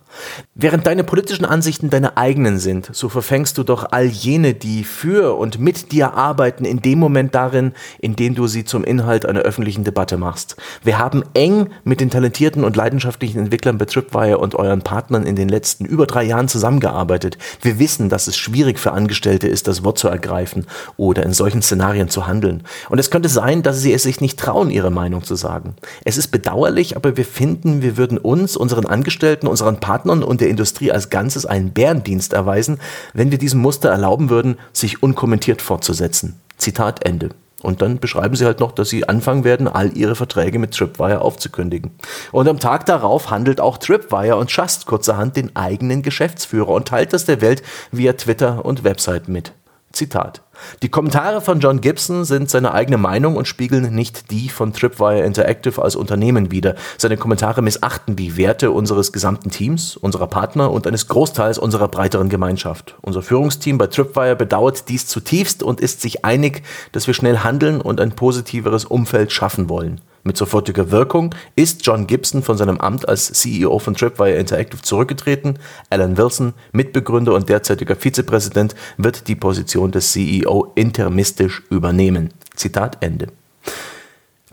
Während 0.55 0.87
deine 0.87 1.05
politischen 1.05 1.45
Ansichten 1.45 1.91
deine 1.91 2.17
eigenen 2.17 2.59
sind, 2.59 2.91
so 2.93 3.09
verfängst 3.09 3.59
du 3.59 3.65
doch 3.65 3.87
all 3.91 4.07
jene, 4.07 4.55
die 4.55 4.85
für 4.85 5.37
und 5.37 5.59
mit 5.59 5.93
dir 5.93 6.15
arbeiten, 6.15 6.65
in 6.65 6.81
dem 6.81 6.99
Moment 6.99 7.35
darin, 7.35 7.73
in 7.99 8.17
dem 8.17 8.35
du 8.35 8.47
sie 8.47 8.65
zum 8.65 8.85
Inhalt 8.85 9.27
einer 9.27 9.41
öffentlichen 9.41 9.85
Debatte 9.85 10.17
machst. 10.17 10.57
Wir 10.83 10.99
haben 10.99 11.25
eng 11.35 11.71
mit 11.83 12.01
den 12.01 12.11
talentierten 12.11 12.65
und 12.65 12.77
leidenschaftlichen 12.77 13.41
Entwicklern 13.41 13.79
bei 13.79 13.85
Tripwire 13.85 14.39
und 14.39 14.55
euren 14.55 14.83
Partnern 14.83 15.27
in 15.27 15.37
den 15.37 15.49
letzten 15.49 15.85
über 15.85 16.07
drei 16.07 16.23
Jahren 16.23 16.49
zusammengearbeitet. 16.49 17.37
Wir 17.61 17.79
wissen, 17.79 18.09
dass 18.09 18.27
es 18.29 18.37
schwierig 18.37 18.79
für 18.79 18.93
Angestellte 18.93 19.49
ist, 19.49 19.67
das 19.67 19.83
Wort 19.85 19.99
zu 19.99 20.09
ergreifen 20.09 20.67
oder 20.97 21.25
in 21.25 21.33
solchen 21.33 21.63
Szenarien 21.63 22.09
zu 22.09 22.27
handeln. 22.27 22.63
Und 22.89 22.99
es 22.99 23.11
könnte 23.11 23.29
sein, 23.29 23.63
dass 23.63 23.81
sie 23.81 23.93
es 23.93 24.05
sich 24.05 24.21
nicht 24.21 24.39
trauen, 24.39 24.71
ihre 24.71 24.91
Meinung 24.91 25.25
zu 25.25 25.35
sagen. 25.35 25.75
Es 26.05 26.17
ist 26.17 26.29
bedauerlich, 26.29 26.97
aber 26.97 27.17
wir 27.17 27.25
finden, 27.25 27.83
wir 27.83 27.97
würden 27.97 28.19
uns, 28.19 28.57
unseren 28.57 28.87
Angestellten, 28.87 29.47
unseren 29.47 29.81
Partnern 29.81 30.04
und 30.11 30.41
der 30.41 30.49
Industrie 30.49 30.93
als 30.93 31.11
Ganzes 31.11 31.47
einen 31.47 31.73
Bärendienst 31.73 32.33
erweisen, 32.33 32.81
wenn 33.13 33.31
wir 33.31 33.39
diesem 33.39 33.61
Muster 33.61 33.91
erlauben 33.91 34.31
würden, 34.31 34.59
sich 34.73 35.03
unkommentiert 35.03 35.63
fortzusetzen. 35.63 36.41
Zitat 36.57 37.05
Ende. 37.05 37.31
Und 37.65 37.81
dann 37.81 37.99
beschreiben 37.99 38.37
sie 38.37 38.45
halt 38.45 38.61
noch, 38.61 38.73
dass 38.73 38.91
sie 38.91 39.09
anfangen 39.09 39.43
werden, 39.43 39.69
all 39.69 39.97
ihre 39.97 40.17
Verträge 40.17 40.59
mit 40.59 40.75
Tripwire 40.75 41.23
aufzukündigen. 41.23 41.93
Und 42.31 42.47
am 42.47 42.61
Tag 42.61 42.85
darauf 42.85 43.31
handelt 43.31 43.59
auch 43.59 43.79
Tripwire 43.79 44.37
und 44.37 44.51
schasst 44.51 44.85
kurzerhand 44.85 45.37
den 45.37 45.57
eigenen 45.57 46.03
Geschäftsführer 46.03 46.69
und 46.69 46.89
teilt 46.89 47.15
das 47.15 47.25
der 47.25 47.41
Welt 47.41 47.63
via 47.91 48.13
Twitter 48.13 48.67
und 48.67 48.85
Website 48.85 49.29
mit. 49.29 49.53
Zitat. 49.93 50.43
Die 50.83 50.89
Kommentare 50.89 51.41
von 51.41 51.61
John 51.61 51.81
Gibson 51.81 52.25
sind 52.25 52.51
seine 52.51 52.73
eigene 52.73 52.99
Meinung 52.99 53.37
und 53.37 53.49
spiegeln 53.49 53.95
nicht 53.95 54.31
die 54.31 54.49
von 54.49 54.73
Tripwire 54.73 55.25
Interactive 55.25 55.83
als 55.83 55.97
Unternehmen 55.97 56.51
wider. 56.51 56.75
Seine 56.99 57.17
Kommentare 57.17 57.63
missachten 57.63 58.17
die 58.17 58.37
Werte 58.37 58.71
unseres 58.71 59.13
gesamten 59.13 59.51
Teams, 59.51 59.97
unserer 59.97 60.27
Partner 60.27 60.71
und 60.71 60.87
eines 60.87 61.09
Großteils 61.09 61.59
unserer 61.59 61.89
breiteren 61.89 62.29
Gemeinschaft. 62.29 62.97
Unser 63.03 63.23
Führungsteam 63.23 63.79
bei 63.79 63.87
Tripwire 63.87 64.37
bedauert 64.37 64.89
dies 64.89 65.07
zutiefst 65.07 65.63
und 65.63 65.81
ist 65.81 66.01
sich 66.01 66.25
einig, 66.25 66.63
dass 66.93 67.07
wir 67.07 67.15
schnell 67.15 67.39
handeln 67.39 67.81
und 67.81 68.01
ein 68.01 68.13
positiveres 68.13 68.85
Umfeld 68.85 69.33
schaffen 69.33 69.69
wollen. 69.69 70.01
Mit 70.27 70.39
sofortiger 70.39 70.91
Wirkung 70.91 71.35
ist 71.55 71.85
John 71.85 72.07
Gibson 72.07 72.43
von 72.43 72.57
seinem 72.57 72.79
Amt 72.79 73.07
als 73.07 73.31
CEO 73.31 73.79
von 73.79 73.95
Tripwire 73.95 74.39
Interactive 74.39 74.81
zurückgetreten. 74.81 75.59
Alan 75.91 76.17
Wilson, 76.17 76.55
Mitbegründer 76.73 77.35
und 77.35 77.51
derzeitiger 77.51 77.95
Vizepräsident, 77.95 78.75
wird 78.97 79.29
die 79.29 79.35
Position 79.35 79.93
des 79.93 80.13
CEO 80.13 80.54
interimistisch 80.63 81.63
übernehmen. 81.71 82.31
Zitat 82.55 82.99
Ende. 83.01 83.29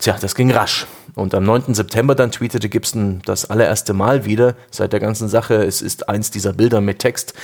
Tja, 0.02 0.16
das 0.20 0.34
ging 0.34 0.50
rasch. 0.50 0.88
Und 1.14 1.32
am 1.32 1.44
9. 1.44 1.74
September 1.74 2.16
dann 2.16 2.32
tweetete 2.32 2.68
Gibson 2.68 3.22
das 3.24 3.48
allererste 3.48 3.92
Mal 3.92 4.24
wieder 4.24 4.56
seit 4.68 4.92
der 4.92 4.98
ganzen 4.98 5.28
Sache. 5.28 5.62
Es 5.62 5.80
ist 5.80 6.08
eins 6.08 6.32
dieser 6.32 6.52
Bilder 6.52 6.80
mit 6.80 6.98
Text, 6.98 7.34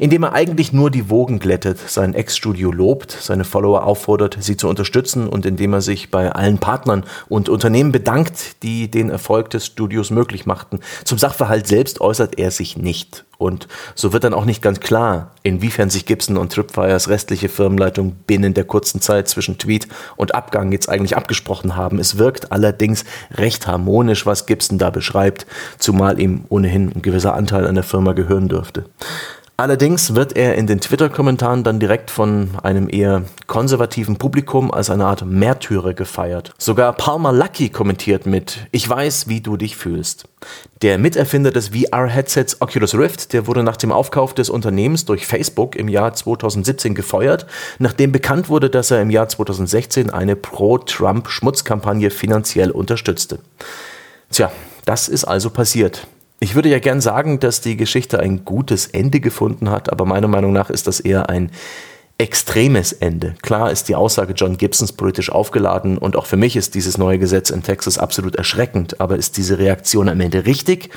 in 0.00 0.10
dem 0.10 0.24
er 0.24 0.32
eigentlich 0.32 0.72
nur 0.72 0.90
die 0.90 1.10
Wogen 1.10 1.38
glättet, 1.38 1.78
sein 1.78 2.14
Ex-Studio 2.14 2.72
lobt, 2.72 3.12
seine 3.12 3.44
Follower 3.44 3.84
auffordert, 3.84 4.36
sie 4.40 4.56
zu 4.56 4.68
unterstützen 4.68 5.28
und 5.28 5.46
indem 5.46 5.74
er 5.74 5.80
sich 5.80 6.10
bei 6.10 6.32
allen 6.32 6.58
Partnern 6.58 7.04
und 7.28 7.48
Unternehmen 7.48 7.92
bedankt, 7.92 8.64
die 8.64 8.90
den 8.90 9.10
Erfolg 9.10 9.50
des 9.50 9.66
Studios 9.66 10.10
möglich 10.10 10.44
machten. 10.44 10.80
Zum 11.04 11.18
Sachverhalt 11.18 11.68
selbst 11.68 12.00
äußert 12.00 12.36
er 12.36 12.50
sich 12.50 12.76
nicht. 12.76 13.26
Und 13.38 13.68
so 13.94 14.12
wird 14.12 14.24
dann 14.24 14.34
auch 14.34 14.44
nicht 14.44 14.62
ganz 14.62 14.80
klar, 14.80 15.30
inwiefern 15.44 15.90
sich 15.90 16.06
Gibson 16.06 16.36
und 16.36 16.52
Tripwires 16.52 17.08
restliche 17.08 17.48
Firmenleitung 17.48 18.16
binnen 18.26 18.52
der 18.52 18.64
kurzen 18.64 19.00
Zeit 19.00 19.28
zwischen 19.28 19.58
Tweet 19.58 19.86
und 20.16 20.34
Abgang 20.34 20.72
jetzt 20.72 20.88
eigentlich 20.88 21.16
abgesprochen 21.16 21.76
haben. 21.76 22.00
Es 22.00 22.18
wirkt 22.18 22.50
allerdings 22.50 23.04
recht 23.32 23.68
harmonisch, 23.68 24.26
was 24.26 24.46
Gibson 24.46 24.78
da 24.78 24.90
beschreibt, 24.90 25.46
zumal 25.78 26.20
ihm 26.20 26.44
ohnehin 26.48 26.90
ein 26.92 27.02
gewisser 27.02 27.34
Anteil 27.34 27.66
an 27.68 27.76
der 27.76 27.84
Firma 27.84 28.12
gehören 28.12 28.48
dürfte. 28.48 28.86
Allerdings 29.56 30.14
wird 30.14 30.36
er 30.36 30.54
in 30.54 30.68
den 30.68 30.80
Twitter-Kommentaren 30.80 31.64
dann 31.64 31.80
direkt 31.80 32.12
von 32.12 32.50
einem 32.62 32.88
eher 32.88 33.24
konservativen 33.48 34.16
Publikum 34.16 34.70
als 34.70 34.88
eine 34.88 35.06
Art 35.06 35.24
Märtyrer 35.24 35.94
gefeiert. 35.94 36.52
Sogar 36.58 36.92
Palmer 36.92 37.32
Lucky 37.32 37.68
kommentiert 37.68 38.24
mit 38.24 38.68
Ich 38.70 38.88
weiß, 38.88 39.26
wie 39.28 39.40
du 39.40 39.56
dich 39.56 39.76
fühlst. 39.76 40.27
Der 40.82 40.98
Miterfinder 40.98 41.50
des 41.50 41.70
VR-Headsets 41.70 42.60
Oculus 42.60 42.94
Rift, 42.94 43.32
der 43.32 43.46
wurde 43.46 43.62
nach 43.62 43.76
dem 43.76 43.90
Aufkauf 43.90 44.34
des 44.34 44.48
Unternehmens 44.48 45.04
durch 45.04 45.26
Facebook 45.26 45.74
im 45.74 45.88
Jahr 45.88 46.14
2017 46.14 46.94
gefeuert, 46.94 47.46
nachdem 47.78 48.12
bekannt 48.12 48.48
wurde, 48.48 48.70
dass 48.70 48.90
er 48.90 49.02
im 49.02 49.10
Jahr 49.10 49.28
2016 49.28 50.10
eine 50.10 50.36
Pro-Trump-Schmutzkampagne 50.36 52.10
finanziell 52.10 52.70
unterstützte. 52.70 53.40
Tja, 54.30 54.52
das 54.84 55.08
ist 55.08 55.24
also 55.24 55.50
passiert. 55.50 56.06
Ich 56.40 56.54
würde 56.54 56.68
ja 56.68 56.78
gern 56.78 57.00
sagen, 57.00 57.40
dass 57.40 57.60
die 57.60 57.76
Geschichte 57.76 58.20
ein 58.20 58.44
gutes 58.44 58.86
Ende 58.86 59.18
gefunden 59.18 59.70
hat, 59.70 59.90
aber 59.90 60.04
meiner 60.04 60.28
Meinung 60.28 60.52
nach 60.52 60.70
ist 60.70 60.86
das 60.86 61.00
eher 61.00 61.28
ein 61.28 61.50
extremes 62.18 62.92
Ende. 62.92 63.36
Klar 63.42 63.70
ist 63.70 63.88
die 63.88 63.94
Aussage 63.94 64.32
John 64.32 64.56
Gibsons 64.56 64.92
politisch 64.92 65.30
aufgeladen 65.30 65.98
und 65.98 66.16
auch 66.16 66.26
für 66.26 66.36
mich 66.36 66.56
ist 66.56 66.74
dieses 66.74 66.98
neue 66.98 67.20
Gesetz 67.20 67.50
in 67.50 67.62
Texas 67.62 67.96
absolut 67.96 68.34
erschreckend, 68.34 69.00
aber 69.00 69.16
ist 69.16 69.36
diese 69.36 69.58
Reaktion 69.58 70.08
am 70.08 70.20
Ende 70.20 70.44
richtig 70.44 70.90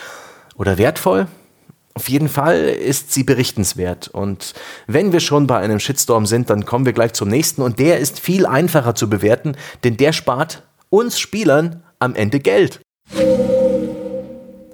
oder 0.57 0.79
wertvoll? 0.79 1.27
Auf 1.93 2.09
jeden 2.09 2.29
Fall 2.29 2.63
ist 2.63 3.11
sie 3.13 3.23
berichtenswert. 3.23 4.07
Und 4.07 4.53
wenn 4.87 5.11
wir 5.11 5.19
schon 5.19 5.45
bei 5.45 5.57
einem 5.57 5.79
Shitstorm 5.79 6.25
sind, 6.25 6.49
dann 6.49 6.65
kommen 6.65 6.85
wir 6.85 6.93
gleich 6.93 7.13
zum 7.13 7.27
nächsten. 7.27 7.61
Und 7.61 7.79
der 7.79 7.99
ist 7.99 8.19
viel 8.19 8.45
einfacher 8.45 8.95
zu 8.95 9.09
bewerten, 9.09 9.57
denn 9.83 9.97
der 9.97 10.13
spart 10.13 10.63
uns 10.89 11.19
Spielern 11.19 11.83
am 11.99 12.15
Ende 12.15 12.39
Geld. 12.39 12.79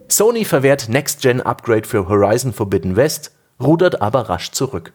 Sony 0.07 0.45
verwehrt 0.45 0.89
Next-Gen-Upgrade 0.89 1.87
für 1.87 2.07
Horizon 2.07 2.53
Forbidden 2.53 2.95
West, 2.95 3.31
rudert 3.59 4.01
aber 4.01 4.29
rasch 4.29 4.51
zurück. 4.51 4.93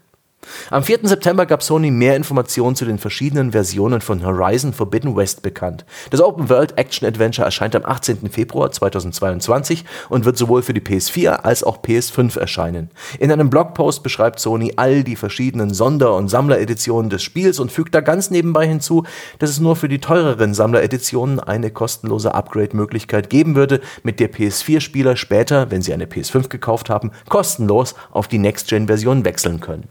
Am 0.72 0.82
4. 0.82 1.00
September 1.02 1.44
gab 1.44 1.62
Sony 1.62 1.90
mehr 1.90 2.16
Informationen 2.16 2.76
zu 2.76 2.86
den 2.86 2.96
verschiedenen 2.96 3.52
Versionen 3.52 4.00
von 4.00 4.24
Horizon 4.24 4.72
Forbidden 4.72 5.14
West 5.14 5.42
bekannt. 5.42 5.84
Das 6.08 6.22
Open 6.22 6.48
World 6.48 6.78
Action 6.78 7.06
Adventure 7.06 7.44
erscheint 7.44 7.76
am 7.76 7.84
18. 7.84 8.30
Februar 8.30 8.72
2022 8.72 9.84
und 10.08 10.24
wird 10.24 10.38
sowohl 10.38 10.62
für 10.62 10.72
die 10.72 10.80
PS4 10.80 11.28
als 11.28 11.62
auch 11.62 11.82
PS5 11.82 12.38
erscheinen. 12.38 12.88
In 13.18 13.30
einem 13.30 13.50
Blogpost 13.50 14.02
beschreibt 14.02 14.40
Sony 14.40 14.72
all 14.76 15.04
die 15.04 15.16
verschiedenen 15.16 15.74
Sonder- 15.74 16.16
und 16.16 16.28
Sammlereditionen 16.28 17.10
des 17.10 17.22
Spiels 17.22 17.60
und 17.60 17.70
fügt 17.70 17.94
da 17.94 18.00
ganz 18.00 18.30
nebenbei 18.30 18.66
hinzu, 18.66 19.04
dass 19.40 19.50
es 19.50 19.60
nur 19.60 19.76
für 19.76 19.90
die 19.90 20.00
teureren 20.00 20.54
Sammlereditionen 20.54 21.38
eine 21.38 21.70
kostenlose 21.70 22.34
Upgrade-Möglichkeit 22.34 23.28
geben 23.28 23.56
würde, 23.56 23.82
mit 24.04 24.20
der 24.20 24.32
PS4-Spieler 24.32 25.16
später, 25.16 25.70
wenn 25.70 25.82
sie 25.82 25.92
eine 25.92 26.06
PS5 26.06 26.48
gekauft 26.48 26.88
haben, 26.88 27.10
kostenlos 27.28 27.94
auf 28.10 28.26
die 28.26 28.38
Next-Gen-Version 28.38 29.26
wechseln 29.26 29.60
können. 29.60 29.88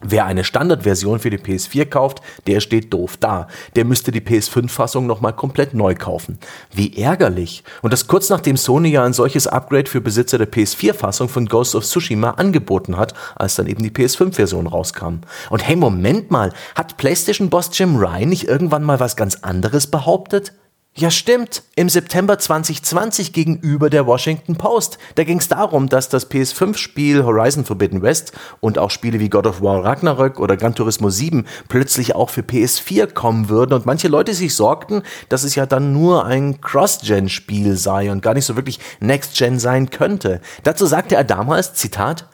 Wer 0.00 0.26
eine 0.26 0.44
Standardversion 0.44 1.18
für 1.18 1.30
die 1.30 1.38
PS4 1.38 1.86
kauft, 1.86 2.22
der 2.46 2.60
steht 2.60 2.92
doof 2.92 3.16
da. 3.16 3.48
Der 3.74 3.84
müsste 3.84 4.12
die 4.12 4.20
PS5-Fassung 4.20 5.06
nochmal 5.06 5.32
komplett 5.32 5.74
neu 5.74 5.94
kaufen. 5.94 6.38
Wie 6.72 6.96
ärgerlich. 6.96 7.64
Und 7.82 7.92
das 7.92 8.06
kurz 8.06 8.28
nachdem 8.28 8.56
Sony 8.56 8.90
ja 8.90 9.04
ein 9.04 9.12
solches 9.12 9.48
Upgrade 9.48 9.90
für 9.90 10.00
Besitzer 10.00 10.38
der 10.38 10.50
PS4-Fassung 10.50 11.28
von 11.28 11.46
Ghost 11.46 11.74
of 11.74 11.84
Tsushima 11.84 12.30
angeboten 12.32 12.96
hat, 12.96 13.14
als 13.34 13.56
dann 13.56 13.66
eben 13.66 13.82
die 13.82 13.90
PS5-Version 13.90 14.68
rauskam. 14.68 15.20
Und 15.50 15.66
hey, 15.66 15.74
Moment 15.74 16.30
mal, 16.30 16.52
hat 16.76 16.96
PlayStation-Boss 16.96 17.70
Jim 17.72 17.96
Ryan 17.96 18.28
nicht 18.28 18.46
irgendwann 18.46 18.84
mal 18.84 19.00
was 19.00 19.16
ganz 19.16 19.36
anderes 19.42 19.88
behauptet? 19.88 20.52
Ja, 21.00 21.12
stimmt. 21.12 21.62
Im 21.76 21.88
September 21.88 22.40
2020 22.40 23.32
gegenüber 23.32 23.88
der 23.88 24.08
Washington 24.08 24.56
Post. 24.56 24.98
Da 25.14 25.22
ging 25.22 25.38
es 25.38 25.46
darum, 25.46 25.88
dass 25.88 26.08
das 26.08 26.28
PS5-Spiel 26.28 27.22
Horizon 27.22 27.64
Forbidden 27.64 28.02
West 28.02 28.32
und 28.58 28.80
auch 28.80 28.90
Spiele 28.90 29.20
wie 29.20 29.28
God 29.28 29.46
of 29.46 29.62
War 29.62 29.84
Ragnarök 29.84 30.40
oder 30.40 30.56
Gran 30.56 30.74
Turismo 30.74 31.08
7 31.08 31.46
plötzlich 31.68 32.16
auch 32.16 32.30
für 32.30 32.40
PS4 32.40 33.12
kommen 33.14 33.48
würden 33.48 33.74
und 33.74 33.86
manche 33.86 34.08
Leute 34.08 34.34
sich 34.34 34.56
sorgten, 34.56 35.04
dass 35.28 35.44
es 35.44 35.54
ja 35.54 35.66
dann 35.66 35.92
nur 35.92 36.24
ein 36.24 36.60
Cross-Gen-Spiel 36.60 37.76
sei 37.76 38.10
und 38.10 38.20
gar 38.20 38.34
nicht 38.34 38.46
so 38.46 38.56
wirklich 38.56 38.80
Next-Gen 38.98 39.60
sein 39.60 39.90
könnte. 39.90 40.40
Dazu 40.64 40.84
sagte 40.84 41.14
er 41.14 41.22
damals, 41.22 41.74
Zitat, 41.74 42.26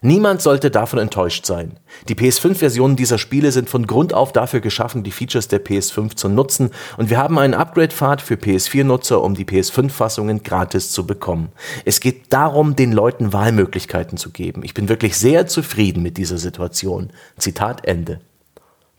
Niemand 0.00 0.42
sollte 0.42 0.70
davon 0.70 0.98
enttäuscht 0.98 1.46
sein. 1.46 1.78
Die 2.08 2.14
PS5-Versionen 2.14 2.96
dieser 2.96 3.18
Spiele 3.18 3.50
sind 3.50 3.68
von 3.68 3.86
Grund 3.86 4.14
auf 4.14 4.32
dafür 4.32 4.60
geschaffen, 4.60 5.02
die 5.02 5.10
Features 5.10 5.48
der 5.48 5.64
PS5 5.64 6.14
zu 6.14 6.28
nutzen 6.28 6.70
und 6.96 7.10
wir 7.10 7.18
haben 7.18 7.38
einen 7.38 7.54
Upgrade-Pfad 7.54 8.22
für 8.22 8.34
PS4-Nutzer, 8.34 9.22
um 9.22 9.34
die 9.34 9.44
PS5-Fassungen 9.44 10.42
gratis 10.42 10.92
zu 10.92 11.06
bekommen. 11.06 11.48
Es 11.84 12.00
geht 12.00 12.32
darum, 12.32 12.76
den 12.76 12.92
Leuten 12.92 13.32
Wahlmöglichkeiten 13.32 14.18
zu 14.18 14.30
geben. 14.30 14.62
Ich 14.62 14.74
bin 14.74 14.88
wirklich 14.88 15.16
sehr 15.16 15.46
zufrieden 15.46 16.02
mit 16.02 16.16
dieser 16.16 16.38
Situation. 16.38 17.10
Zitat 17.36 17.86
Ende. 17.86 18.20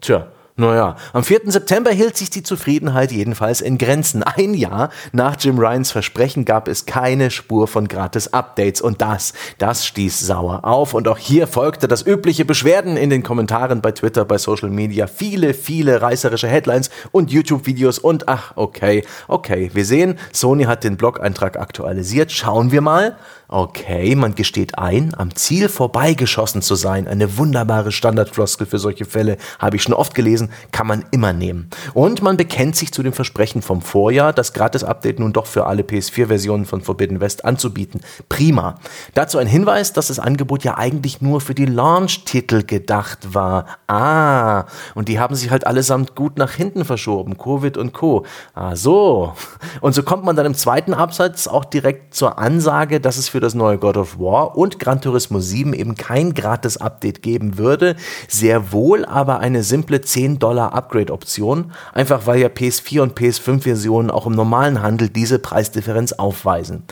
Tja, 0.01 0.27
naja, 0.59 0.97
am 1.13 1.23
4. 1.23 1.43
September 1.45 1.89
hielt 1.89 2.17
sich 2.17 2.29
die 2.29 2.43
Zufriedenheit 2.43 3.13
jedenfalls 3.13 3.61
in 3.61 3.77
Grenzen. 3.77 4.23
Ein 4.23 4.53
Jahr 4.53 4.89
nach 5.13 5.37
Jim 5.39 5.57
Ryans 5.57 5.91
Versprechen 5.91 6.43
gab 6.43 6.67
es 6.67 6.85
keine 6.85 7.31
Spur 7.31 7.65
von 7.69 7.87
Gratis-Updates 7.87 8.81
und 8.81 9.01
das, 9.01 9.31
das 9.57 9.85
stieß 9.85 10.19
sauer 10.19 10.65
auf. 10.65 10.93
Und 10.93 11.07
auch 11.07 11.17
hier 11.17 11.47
folgte 11.47 11.87
das 11.87 12.05
übliche 12.05 12.43
Beschwerden 12.43 12.97
in 12.97 13.09
den 13.09 13.23
Kommentaren 13.23 13.81
bei 13.81 13.93
Twitter, 13.93 14.25
bei 14.25 14.37
Social 14.37 14.69
Media. 14.69 15.07
Viele, 15.07 15.53
viele 15.53 16.01
reißerische 16.01 16.49
Headlines 16.49 16.89
und 17.11 17.31
YouTube-Videos 17.31 17.97
und 17.97 18.27
ach, 18.27 18.51
okay, 18.57 19.05
okay. 19.29 19.71
Wir 19.73 19.85
sehen, 19.85 20.19
Sony 20.33 20.65
hat 20.65 20.83
den 20.83 20.97
Blog-Eintrag 20.97 21.57
aktualisiert. 21.57 22.33
Schauen 22.33 22.73
wir 22.73 22.81
mal. 22.81 23.15
Okay, 23.51 24.15
man 24.15 24.35
gesteht 24.35 24.77
ein, 24.77 25.15
am 25.17 25.33
Ziel 25.33 25.69
vorbeigeschossen 25.69 26.61
zu 26.61 26.75
sein. 26.75 27.07
Eine 27.07 27.39
wunderbare 27.39 27.91
Standardfloskel 27.91 28.67
für 28.67 28.77
solche 28.77 29.05
Fälle, 29.05 29.37
habe 29.57 29.75
ich 29.75 29.81
schon 29.81 29.95
oft 29.95 30.13
gelesen, 30.13 30.51
kann 30.71 30.85
man 30.85 31.03
immer 31.09 31.33
nehmen. 31.33 31.67
Und 31.95 32.21
man 32.21 32.37
bekennt 32.37 32.75
sich 32.75 32.93
zu 32.93 33.01
dem 33.01 33.11
Versprechen 33.11 33.63
vom 33.63 33.81
Vorjahr, 33.81 34.33
das 34.33 34.53
Gratis-Update 34.53 35.17
nun 35.17 35.33
doch 35.33 35.47
für 35.47 35.65
alle 35.65 35.81
PS4-Versionen 35.81 36.67
von 36.67 36.81
Forbidden 36.81 37.21
West 37.21 37.43
anzubieten. 37.43 38.01
Prima. 38.29 38.75
Dazu 39.15 39.39
ein 39.39 39.47
Hinweis, 39.47 39.93
dass 39.93 40.09
das 40.09 40.19
Angebot 40.19 40.63
ja 40.63 40.77
eigentlich 40.77 41.19
nur 41.19 41.41
für 41.41 41.55
die 41.55 41.65
Launch-Titel 41.65 42.61
gedacht 42.61 43.33
war. 43.33 43.65
Ah, 43.87 44.65
und 44.93 45.07
die 45.07 45.19
haben 45.19 45.33
sich 45.33 45.49
halt 45.49 45.65
allesamt 45.65 46.13
gut 46.13 46.37
nach 46.37 46.51
hinten 46.51 46.85
verschoben. 46.85 47.35
Covid 47.39 47.77
und 47.77 47.93
Co. 47.93 48.27
Ah, 48.53 48.75
so. 48.75 49.33
Und 49.81 49.95
so 49.95 50.03
kommt 50.03 50.23
man 50.23 50.35
dann 50.35 50.45
im 50.45 50.53
zweiten 50.53 50.93
Absatz 50.93 51.47
auch 51.47 51.65
direkt 51.65 52.13
zur 52.13 52.37
Ansage, 52.37 52.99
dass 52.99 53.17
es 53.17 53.27
für 53.27 53.38
für 53.39 53.45
das 53.45 53.55
neue 53.55 53.77
God 53.77 53.95
of 53.95 54.19
War 54.19 54.57
und 54.57 54.79
Gran 54.79 54.99
Turismo 54.99 55.39
7 55.39 55.71
eben 55.71 55.95
kein 55.95 56.33
gratis 56.33 56.75
Update 56.75 57.21
geben 57.21 57.57
würde, 57.57 57.95
sehr 58.27 58.73
wohl 58.73 59.05
aber 59.05 59.39
eine 59.39 59.63
simple 59.63 60.01
10 60.01 60.39
Dollar 60.39 60.73
Upgrade-Option, 60.73 61.71
einfach 61.93 62.27
weil 62.27 62.41
ja 62.41 62.49
PS4 62.49 62.99
und 62.99 63.17
PS5-Versionen 63.17 64.11
auch 64.11 64.27
im 64.27 64.33
normalen 64.33 64.81
Handel 64.81 65.07
diese 65.07 65.39
Preisdifferenz 65.39 66.11
aufweisen. 66.11 66.83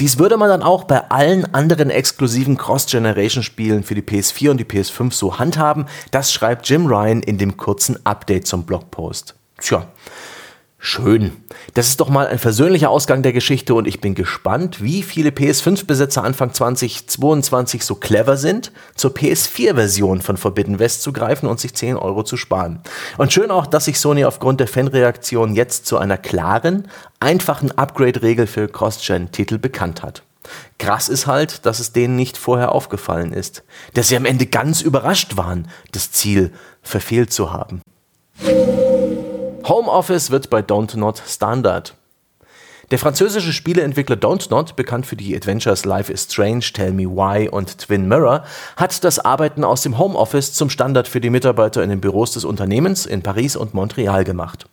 Dies 0.00 0.18
würde 0.18 0.36
man 0.36 0.48
dann 0.48 0.64
auch 0.64 0.82
bei 0.82 1.08
allen 1.08 1.54
anderen 1.54 1.90
exklusiven 1.90 2.56
Cross-Generation-Spielen 2.56 3.84
für 3.84 3.94
die 3.94 4.02
PS4 4.02 4.50
und 4.50 4.56
die 4.58 4.64
PS5 4.64 5.12
so 5.12 5.38
handhaben, 5.38 5.86
das 6.10 6.32
schreibt 6.32 6.68
Jim 6.68 6.86
Ryan 6.86 7.22
in 7.22 7.38
dem 7.38 7.56
kurzen 7.56 8.04
Update 8.04 8.48
zum 8.48 8.64
Blogpost. 8.64 9.36
Tja, 9.60 9.86
Schön. 10.84 11.30
Das 11.74 11.86
ist 11.86 12.00
doch 12.00 12.08
mal 12.08 12.26
ein 12.26 12.40
versöhnlicher 12.40 12.90
Ausgang 12.90 13.22
der 13.22 13.32
Geschichte 13.32 13.72
und 13.72 13.86
ich 13.86 14.00
bin 14.00 14.16
gespannt, 14.16 14.82
wie 14.82 15.04
viele 15.04 15.30
PS5-Besitzer 15.30 16.24
Anfang 16.24 16.52
2022 16.52 17.84
so 17.84 17.94
clever 17.94 18.36
sind, 18.36 18.72
zur 18.96 19.12
PS4-Version 19.12 20.22
von 20.22 20.36
Forbidden 20.36 20.80
West 20.80 21.02
zu 21.02 21.12
greifen 21.12 21.46
und 21.46 21.60
sich 21.60 21.72
10 21.74 21.94
Euro 21.94 22.24
zu 22.24 22.36
sparen. 22.36 22.80
Und 23.16 23.32
schön 23.32 23.52
auch, 23.52 23.68
dass 23.68 23.84
sich 23.84 24.00
Sony 24.00 24.24
aufgrund 24.24 24.58
der 24.58 24.66
Fanreaktion 24.66 25.54
jetzt 25.54 25.86
zu 25.86 25.98
einer 25.98 26.18
klaren, 26.18 26.88
einfachen 27.20 27.70
Upgrade-Regel 27.70 28.48
für 28.48 28.66
Cross-Gen-Titel 28.66 29.58
bekannt 29.58 30.02
hat. 30.02 30.24
Krass 30.80 31.08
ist 31.08 31.28
halt, 31.28 31.64
dass 31.64 31.78
es 31.78 31.92
denen 31.92 32.16
nicht 32.16 32.36
vorher 32.36 32.72
aufgefallen 32.72 33.32
ist, 33.32 33.62
dass 33.94 34.08
sie 34.08 34.16
am 34.16 34.24
Ende 34.24 34.46
ganz 34.46 34.80
überrascht 34.80 35.36
waren, 35.36 35.68
das 35.92 36.10
Ziel 36.10 36.50
verfehlt 36.82 37.32
zu 37.32 37.52
haben. 37.52 37.82
Homeoffice 39.68 40.30
wird 40.30 40.50
bei 40.50 40.60
Don't 40.60 40.96
Not 40.96 41.22
Standard. 41.26 41.94
Der 42.90 42.98
französische 42.98 43.52
Spieleentwickler 43.52 44.16
Don't 44.16 44.50
Not, 44.50 44.76
bekannt 44.76 45.06
für 45.06 45.16
die 45.16 45.34
Adventures 45.36 45.84
Life 45.84 46.12
is 46.12 46.24
Strange, 46.24 46.64
Tell 46.74 46.92
Me 46.92 47.04
Why 47.04 47.48
und 47.48 47.78
Twin 47.78 48.06
Mirror, 48.06 48.44
hat 48.76 49.02
das 49.04 49.18
Arbeiten 49.18 49.64
aus 49.64 49.82
dem 49.82 49.98
Homeoffice 49.98 50.52
zum 50.52 50.68
Standard 50.68 51.08
für 51.08 51.20
die 51.20 51.30
Mitarbeiter 51.30 51.82
in 51.82 51.90
den 51.90 52.00
Büros 52.00 52.32
des 52.32 52.44
Unternehmens 52.44 53.06
in 53.06 53.22
Paris 53.22 53.56
und 53.56 53.72
Montreal 53.72 54.24
gemacht. 54.24 54.66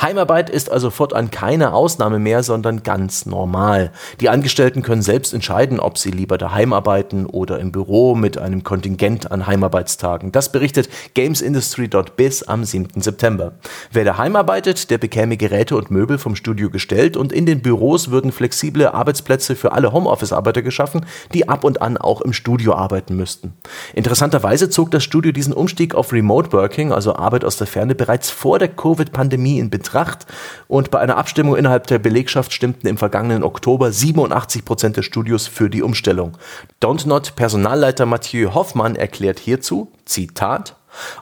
Heimarbeit 0.00 0.48
ist 0.48 0.70
also 0.70 0.90
fortan 0.90 1.30
keine 1.30 1.72
Ausnahme 1.72 2.18
mehr, 2.18 2.42
sondern 2.42 2.82
ganz 2.82 3.26
normal. 3.26 3.92
Die 4.20 4.28
Angestellten 4.28 4.82
können 4.82 5.02
selbst 5.02 5.34
entscheiden, 5.34 5.80
ob 5.80 5.98
sie 5.98 6.10
lieber 6.10 6.38
daheim 6.38 6.72
arbeiten 6.72 7.26
oder 7.26 7.58
im 7.58 7.72
Büro 7.72 8.14
mit 8.14 8.38
einem 8.38 8.62
Kontingent 8.62 9.30
an 9.32 9.46
Heimarbeitstagen. 9.46 10.30
Das 10.30 10.52
berichtet 10.52 10.88
gamesindustry.biz 11.14 12.44
am 12.44 12.64
7. 12.64 13.00
September. 13.00 13.54
Wer 13.90 14.04
daheim 14.04 14.36
arbeitet, 14.36 14.90
der 14.90 14.98
bekäme 14.98 15.36
Geräte 15.36 15.76
und 15.76 15.90
Möbel 15.90 16.18
vom 16.18 16.36
Studio 16.36 16.70
gestellt 16.70 17.16
und 17.16 17.32
in 17.32 17.46
den 17.46 17.60
Büros 17.60 18.10
würden 18.10 18.30
flexible 18.30 18.86
Arbeitsplätze 18.86 19.56
für 19.56 19.72
alle 19.72 19.92
Homeoffice-Arbeiter 19.92 20.62
geschaffen, 20.62 21.06
die 21.34 21.48
ab 21.48 21.64
und 21.64 21.82
an 21.82 21.96
auch 21.96 22.20
im 22.20 22.32
Studio 22.32 22.74
arbeiten 22.74 23.16
müssten. 23.16 23.54
Interessanterweise 23.94 24.70
zog 24.70 24.90
das 24.92 25.02
Studio 25.02 25.32
diesen 25.32 25.52
Umstieg 25.52 25.94
auf 25.94 26.12
Remote 26.12 26.52
Working, 26.52 26.92
also 26.92 27.16
Arbeit 27.16 27.44
aus 27.44 27.56
der 27.56 27.66
Ferne, 27.66 27.94
bereits 27.94 28.30
vor 28.30 28.58
der 28.58 28.68
Covid-Pandemie 28.68 29.55
in 29.58 29.70
Betracht 29.70 30.26
und 30.68 30.90
bei 30.90 30.98
einer 30.98 31.16
Abstimmung 31.16 31.56
innerhalb 31.56 31.86
der 31.86 31.98
Belegschaft 31.98 32.52
stimmten 32.52 32.86
im 32.86 32.96
vergangenen 32.96 33.42
Oktober 33.42 33.92
87 33.92 34.64
Prozent 34.64 34.96
der 34.96 35.02
Studios 35.02 35.46
für 35.46 35.70
die 35.70 35.82
Umstellung. 35.82 36.36
Don't 36.82 37.06
Not 37.06 37.36
Personalleiter 37.36 38.06
Mathieu 38.06 38.54
Hoffmann 38.54 38.96
erklärt 38.96 39.38
hierzu, 39.38 39.92
Zitat, 40.04 40.76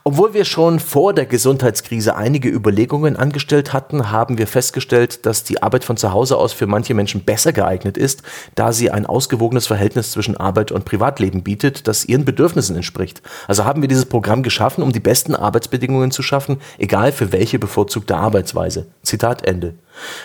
obwohl 0.05 0.35
wir 0.35 0.45
schon 0.45 0.81
vor 0.81 1.13
der 1.13 1.27
Gesundheitskrise 1.27 2.17
einige 2.17 2.49
Überlegungen 2.49 3.17
angestellt 3.17 3.73
hatten, 3.73 4.11
haben 4.11 4.39
wir 4.39 4.47
festgestellt, 4.47 5.27
dass 5.27 5.45
die 5.45 5.63
Arbeit 5.63 5.85
von 5.85 5.97
zu 5.97 6.13
Hause 6.13 6.37
aus 6.37 6.53
für 6.53 6.67
manche 6.67 6.95
Menschen 6.95 7.25
besser 7.25 7.53
geeignet 7.53 7.97
ist, 7.97 8.23
da 8.55 8.73
sie 8.73 8.91
ein 8.91 9.07
ausgewogenes 9.07 9.67
Verhältnis 9.67 10.13
zwischen 10.13 10.37
Arbeit 10.37 10.73
und 10.73 10.85
Privatleben 10.85 11.43
bietet, 11.43 11.89
das 11.89 12.05
ihren 12.05 12.25
Bedürfnissen 12.25 12.77
entspricht. 12.77 13.23
Also 13.49 13.65
haben 13.65 13.83
wir 13.83 13.89
dieses 13.89 14.07
Programm 14.07 14.43
geschaffen, 14.43 14.83
um 14.83 14.93
die 14.93 15.01
besten 15.01 15.35
Arbeitsbedingungen 15.35 16.11
zu 16.11 16.23
schaffen, 16.23 16.61
egal 16.79 17.13
für 17.13 17.33
welche 17.33 17.59
bevorzugte 17.59 18.17
Arbeitsweise. 18.17 18.87
Zitat 19.03 19.47
Ende. 19.47 19.75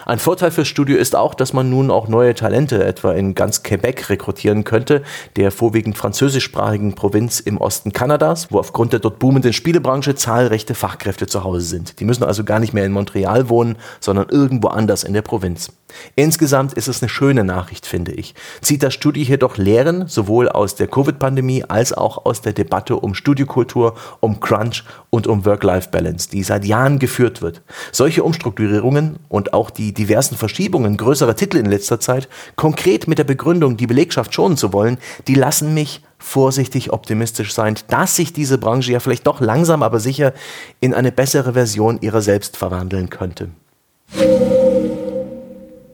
Ein 0.05 0.19
Vorteil 0.19 0.51
fürs 0.51 0.67
Studio 0.67 0.97
ist 0.97 1.15
auch, 1.15 1.33
dass 1.33 1.53
man 1.53 1.69
nun 1.69 1.91
auch 1.91 2.07
neue 2.07 2.33
Talente 2.33 2.83
etwa 2.83 3.13
in 3.13 3.35
ganz 3.35 3.63
Quebec 3.63 4.09
rekrutieren 4.09 4.63
könnte, 4.63 5.03
der 5.35 5.51
vorwiegend 5.51 5.97
französischsprachigen 5.97 6.95
Provinz 6.95 7.39
im 7.39 7.57
Osten 7.57 7.93
Kanadas, 7.93 8.51
wo 8.51 8.59
aufgrund 8.59 8.93
der 8.93 8.99
dort 8.99 9.19
boomenden 9.19 9.53
Spielebranche 9.53 10.15
zahlreiche 10.15 10.75
Fachkräfte 10.75 11.27
zu 11.27 11.43
Hause 11.43 11.65
sind. 11.65 11.99
Die 11.99 12.05
müssen 12.05 12.23
also 12.23 12.43
gar 12.43 12.59
nicht 12.59 12.73
mehr 12.73 12.85
in 12.85 12.91
Montreal 12.91 13.49
wohnen, 13.49 13.77
sondern 13.99 14.29
irgendwo 14.29 14.67
anders 14.69 15.03
in 15.03 15.13
der 15.13 15.21
Provinz. 15.21 15.71
Insgesamt 16.15 16.73
ist 16.73 16.87
es 16.87 17.01
eine 17.01 17.09
schöne 17.09 17.43
Nachricht, 17.43 17.85
finde 17.85 18.11
ich. 18.11 18.35
Zieht 18.61 18.83
das 18.83 18.93
Studio 18.93 19.23
jedoch 19.23 19.57
Lehren 19.57 20.07
sowohl 20.07 20.49
aus 20.49 20.75
der 20.75 20.87
Covid-Pandemie 20.87 21.63
als 21.67 21.93
auch 21.93 22.25
aus 22.25 22.41
der 22.41 22.53
Debatte 22.53 22.95
um 22.95 23.15
Studiokultur, 23.15 23.95
um 24.19 24.39
Crunch 24.39 24.83
und 25.09 25.27
um 25.27 25.45
Work-Life-Balance, 25.45 26.29
die 26.29 26.43
seit 26.43 26.65
Jahren 26.65 26.99
geführt 26.99 27.41
wird. 27.41 27.61
Solche 27.91 28.23
Umstrukturierungen 28.23 29.17
und 29.29 29.53
auch 29.53 29.58
die 29.69 29.93
diversen 29.93 30.37
Verschiebungen 30.37 30.95
größerer 30.95 31.35
Titel 31.35 31.57
in 31.57 31.65
letzter 31.65 31.99
Zeit, 31.99 32.29
konkret 32.55 33.09
mit 33.09 33.17
der 33.17 33.25
Begründung, 33.25 33.75
die 33.75 33.87
Belegschaft 33.87 34.33
schonen 34.33 34.55
zu 34.55 34.71
wollen, 34.71 34.97
die 35.27 35.35
lassen 35.35 35.73
mich 35.73 36.01
vorsichtig 36.17 36.93
optimistisch 36.93 37.53
sein, 37.53 37.75
dass 37.89 38.15
sich 38.15 38.31
diese 38.31 38.57
Branche 38.57 38.93
ja 38.93 39.01
vielleicht 39.01 39.27
doch 39.27 39.41
langsam 39.41 39.83
aber 39.83 39.99
sicher 39.99 40.33
in 40.79 40.93
eine 40.93 41.11
bessere 41.11 41.53
Version 41.53 41.99
ihrer 41.99 42.21
selbst 42.21 42.55
verwandeln 42.55 43.09
könnte. 43.09 43.49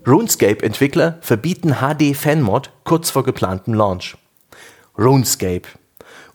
RuneScape-Entwickler 0.05 1.17
verbieten 1.21 1.77
HD-Fanmod 1.79 2.71
kurz 2.83 3.09
vor 3.09 3.23
geplantem 3.23 3.73
Launch. 3.73 4.15
RuneScape 4.97 5.67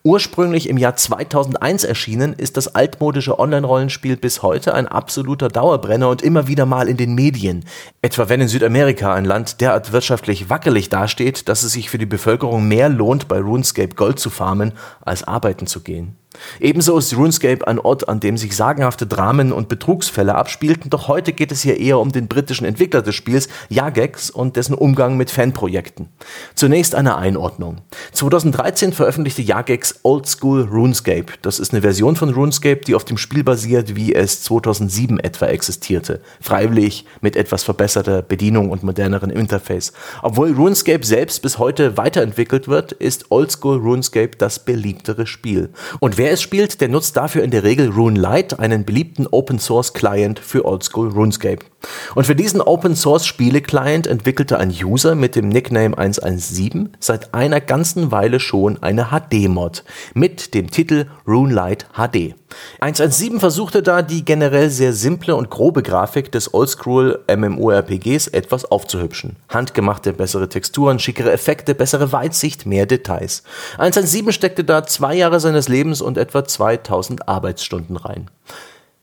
Ursprünglich 0.03 0.67
im 0.71 0.79
Jahr 0.79 0.97
2001 0.97 1.85
erschienen, 1.85 2.33
ist 2.33 2.57
das 2.57 2.75
altmodische 2.75 3.39
Online-Rollenspiel 3.39 4.17
bis 4.17 4.43
heute 4.43 4.73
ein 4.73 4.89
absoluter 4.89 5.49
Dauerbrenner 5.49 6.09
und 6.09 6.23
immer 6.23 6.47
wieder 6.47 6.65
mal 6.65 6.89
in 6.89 6.97
den 6.97 7.15
Medien. 7.15 7.67
Etwa 8.01 8.31
wenn 8.31 8.41
in 8.41 8.49
Südamerika 8.49 9.13
ein 9.13 9.27
Land 9.27 9.61
derart 9.61 9.93
wirtschaftlich 9.93 10.49
wackelig 10.49 10.89
dasteht, 10.89 11.51
dass 11.51 11.65
es 11.65 11.73
sich 11.73 11.91
für 11.91 11.99
die 11.99 12.07
Bevölkerung 12.07 12.67
mehr 12.67 12.89
lohnt, 12.89 13.29
bei 13.29 13.41
RuneScape 13.41 13.95
Gold 13.95 14.19
zu 14.19 14.31
farmen, 14.31 14.73
als 15.03 15.23
arbeiten 15.25 15.67
zu 15.67 15.81
gehen. 15.83 16.17
Ebenso 16.61 16.97
ist 16.97 17.17
RuneScape 17.17 17.67
ein 17.67 17.81
Ort, 17.81 18.09
an 18.09 18.21
dem 18.21 18.37
sich 18.37 18.55
sagenhafte 18.55 19.07
Dramen 19.07 19.53
und 19.53 19.69
Betrugsfälle 19.69 20.37
abspielten, 20.37 20.89
doch 20.89 21.09
heute 21.09 21.33
geht 21.33 21.51
es 21.51 21.63
hier 21.63 21.79
eher 21.79 21.99
um 21.99 22.13
den 22.13 22.29
britischen 22.29 22.65
Entwickler 22.65 23.03
des 23.03 23.17
Spiels, 23.17 23.49
Jagex, 23.69 24.31
und 24.31 24.57
dessen 24.57 24.75
Umgang 24.75 25.17
mit 25.17 25.31
Fanprojekten. 25.31 26.09
Zunächst 26.55 26.95
eine 26.95 27.17
Einordnung. 27.17 27.79
2013 28.13 28.93
veröffentlichte 28.93 29.43
Jagex 29.43 30.01
Old 30.03 30.27
School 30.29 30.69
RuneScape. 30.71 31.33
Das 31.43 31.59
ist 31.59 31.73
eine 31.73 31.83
Version 31.83 32.15
von 32.15 32.31
RuneScape, 32.31 32.83
die 32.87 32.95
auf 32.95 33.05
dem 33.05 33.19
Spiel 33.19 33.43
basiert, 33.43 33.97
wie 33.97 34.15
es 34.15 34.43
2007 34.45 35.19
etwa 35.19 35.47
existierte. 35.47 36.21
Freiwillig, 36.41 37.07
mit 37.21 37.35
etwas 37.35 37.65
verbesserter 37.65 38.23
Bedienung 38.23 38.71
und 38.71 38.85
moderneren 38.85 39.31
Interface. 39.31 39.93
Obwohl 40.23 40.53
RuneScape 40.53 41.05
selbst 41.05 41.43
bis 41.43 41.59
heute 41.59 41.97
weiterentwickelt 41.97 42.69
wird, 42.69 42.93
ist 42.93 43.27
Old 43.31 43.51
School 43.51 43.79
RuneScape 43.79 44.37
das 44.39 44.61
beliebtere 44.61 45.27
Spiel. 45.27 45.71
Und 45.99 46.20
wer 46.21 46.33
es 46.33 46.43
spielt, 46.43 46.83
der 46.83 46.91
nutzt 46.91 47.17
dafür 47.17 47.43
in 47.43 47.51
der 47.51 47.65
Regel 47.65 47.89
RuneLite, 47.89 48.59
einen 48.59 48.85
beliebten 48.85 49.27
Open 49.27 49.59
Source 49.59 49.95
Client 49.95 50.39
für 50.39 50.67
Oldschool 50.67 51.09
RuneScape. 51.09 51.65
Und 52.15 52.27
für 52.27 52.35
diesen 52.35 52.61
Open 52.61 52.97
Source 52.97 53.27
Spiele 53.27 53.61
Client 53.61 54.07
entwickelte 54.07 54.59
ein 54.59 54.71
User 54.71 55.15
mit 55.15 55.37
dem 55.37 55.49
Nickname 55.49 55.97
117 55.97 56.91
seit 56.99 57.33
einer 57.35 57.61
ganzen 57.61 58.11
Weile 58.11 58.41
schon 58.41 58.83
eine 58.83 59.09
HD-Mod 59.11 59.85
mit 60.15 60.55
dem 60.55 60.71
Titel 60.71 61.07
RuneLite 61.27 61.87
HD. 61.95 62.35
117 62.81 63.39
versuchte 63.39 63.83
da 63.83 64.03
die 64.03 64.25
generell 64.25 64.71
sehr 64.71 64.93
simple 64.93 65.37
und 65.37 65.51
grobe 65.51 65.83
Grafik 65.83 66.33
des 66.33 66.53
Oldschool 66.53 67.21
MMORPGs 67.29 68.27
etwas 68.29 68.65
aufzuhübschen. 68.65 69.37
Handgemachte, 69.49 70.13
bessere 70.13 70.49
Texturen, 70.49 70.99
schickere 70.99 71.33
Effekte, 71.33 71.75
bessere 71.75 72.13
Weitsicht, 72.13 72.67
mehr 72.67 72.87
Details. 72.87 73.45
117 73.79 74.33
steckte 74.33 74.65
da 74.65 74.85
zwei 74.85 75.15
Jahre 75.15 75.41
seines 75.41 75.69
Lebens 75.69 76.01
und 76.01 76.19
etwa 76.19 76.45
2000 76.45 77.29
Arbeitsstunden 77.29 77.97
rein. 77.97 78.29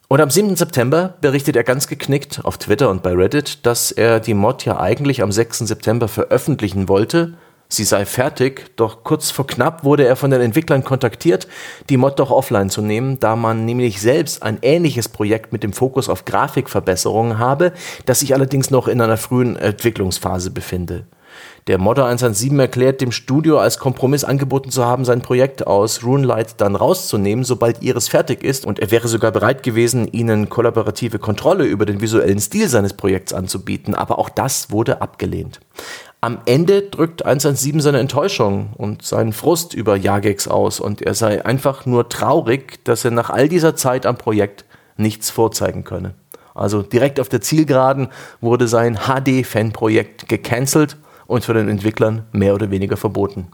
Und 0.09 0.21
am 0.21 0.29
7. 0.29 0.55
September 0.55 1.15
berichtet 1.19 1.57
er 1.57 1.65
ganz 1.65 1.87
geknickt 1.87 2.39
auf 2.45 2.57
Twitter 2.57 2.89
und 2.89 3.03
bei 3.03 3.11
Reddit, 3.11 3.65
dass 3.65 3.91
er 3.91 4.21
die 4.21 4.33
Mod 4.33 4.63
ja 4.63 4.79
eigentlich 4.79 5.21
am 5.21 5.33
6. 5.33 5.59
September 5.59 6.07
veröffentlichen 6.07 6.87
wollte, 6.87 7.33
sie 7.67 7.83
sei 7.83 8.05
fertig, 8.05 8.73
doch 8.77 9.03
kurz 9.03 9.31
vor 9.31 9.45
knapp 9.45 9.83
wurde 9.83 10.07
er 10.07 10.15
von 10.15 10.31
den 10.31 10.39
Entwicklern 10.39 10.85
kontaktiert, 10.85 11.49
die 11.89 11.97
Mod 11.97 12.19
doch 12.19 12.31
offline 12.31 12.69
zu 12.69 12.81
nehmen, 12.81 13.19
da 13.19 13.35
man 13.35 13.65
nämlich 13.65 13.99
selbst 13.99 14.43
ein 14.43 14.59
ähnliches 14.61 15.09
Projekt 15.09 15.51
mit 15.51 15.61
dem 15.61 15.73
Fokus 15.73 16.07
auf 16.07 16.23
Grafikverbesserungen 16.23 17.37
habe, 17.37 17.73
das 18.05 18.21
sich 18.21 18.33
allerdings 18.33 18.71
noch 18.71 18.87
in 18.87 19.01
einer 19.01 19.17
frühen 19.17 19.57
Entwicklungsphase 19.57 20.51
befinde. 20.51 21.05
Der 21.67 21.77
Modder 21.77 22.06
117 22.06 22.58
erklärt 22.60 23.01
dem 23.01 23.12
Studio 23.12 23.60
als 23.60 23.77
Kompromiss 23.77 24.23
angeboten 24.23 24.71
zu 24.71 24.86
haben, 24.86 25.03
sein 25.03 25.21
Projekt 25.21 25.67
aus 25.67 26.01
Runelight 26.01 26.62
dann 26.62 26.77
rauszunehmen, 26.77 27.43
sobald 27.43 27.82
ihres 27.82 28.08
fertig 28.08 28.41
ist 28.41 28.65
und 28.65 28.80
er 28.80 28.89
wäre 28.89 29.10
sogar 29.10 29.34
bereit 29.34 29.63
gewesen, 29.63 30.08
ihnen 30.08 30.47
kollaborative 30.47 31.19
Kontrolle 31.19 31.65
über 31.65 31.86
den 31.86 31.99
visuellen 31.99 32.39
Stil 32.39 32.69
seines 32.69 32.93
Projekts 32.93 33.34
anzubieten, 33.34 33.95
aber 33.95 34.17
auch 34.17 34.30
das 34.30 34.71
wurde 34.71 35.01
abgelehnt. 35.01 35.60
Am 36.21 36.38
Ende 36.45 36.84
drückt 36.84 37.25
117 37.25 37.82
seine 37.82 37.99
Enttäuschung 37.99 38.69
und 38.77 39.03
seinen 39.03 39.34
Frust 39.34 39.73
über 39.73 39.97
Jagex 39.97 40.47
aus 40.47 40.80
und 40.80 41.01
er 41.01 41.15
sei 41.15 41.45
einfach 41.45 41.86
nur 41.86 42.08
traurig, 42.08 42.82
dass 42.86 43.03
er 43.03 43.12
nach 43.12 43.30
all 43.30 43.49
dieser 43.49 43.75
Zeit 43.75 44.06
am 44.06 44.17
Projekt 44.17 44.63
nichts 44.95 45.30
vorzeigen 45.30 45.84
könne. 45.84 46.13
Also 46.56 46.82
direkt 46.82 47.19
auf 47.19 47.27
der 47.27 47.41
Zielgeraden 47.41 48.08
wurde 48.39 48.69
sein 48.69 48.97
HD-Fan-Projekt 49.06 50.30
gecancelt 50.30 50.95
und 51.27 51.45
für 51.45 51.53
den 51.53 51.69
Entwicklern 51.69 52.25
mehr 52.31 52.55
oder 52.55 52.71
weniger 52.71 52.97
verboten. 52.97 53.47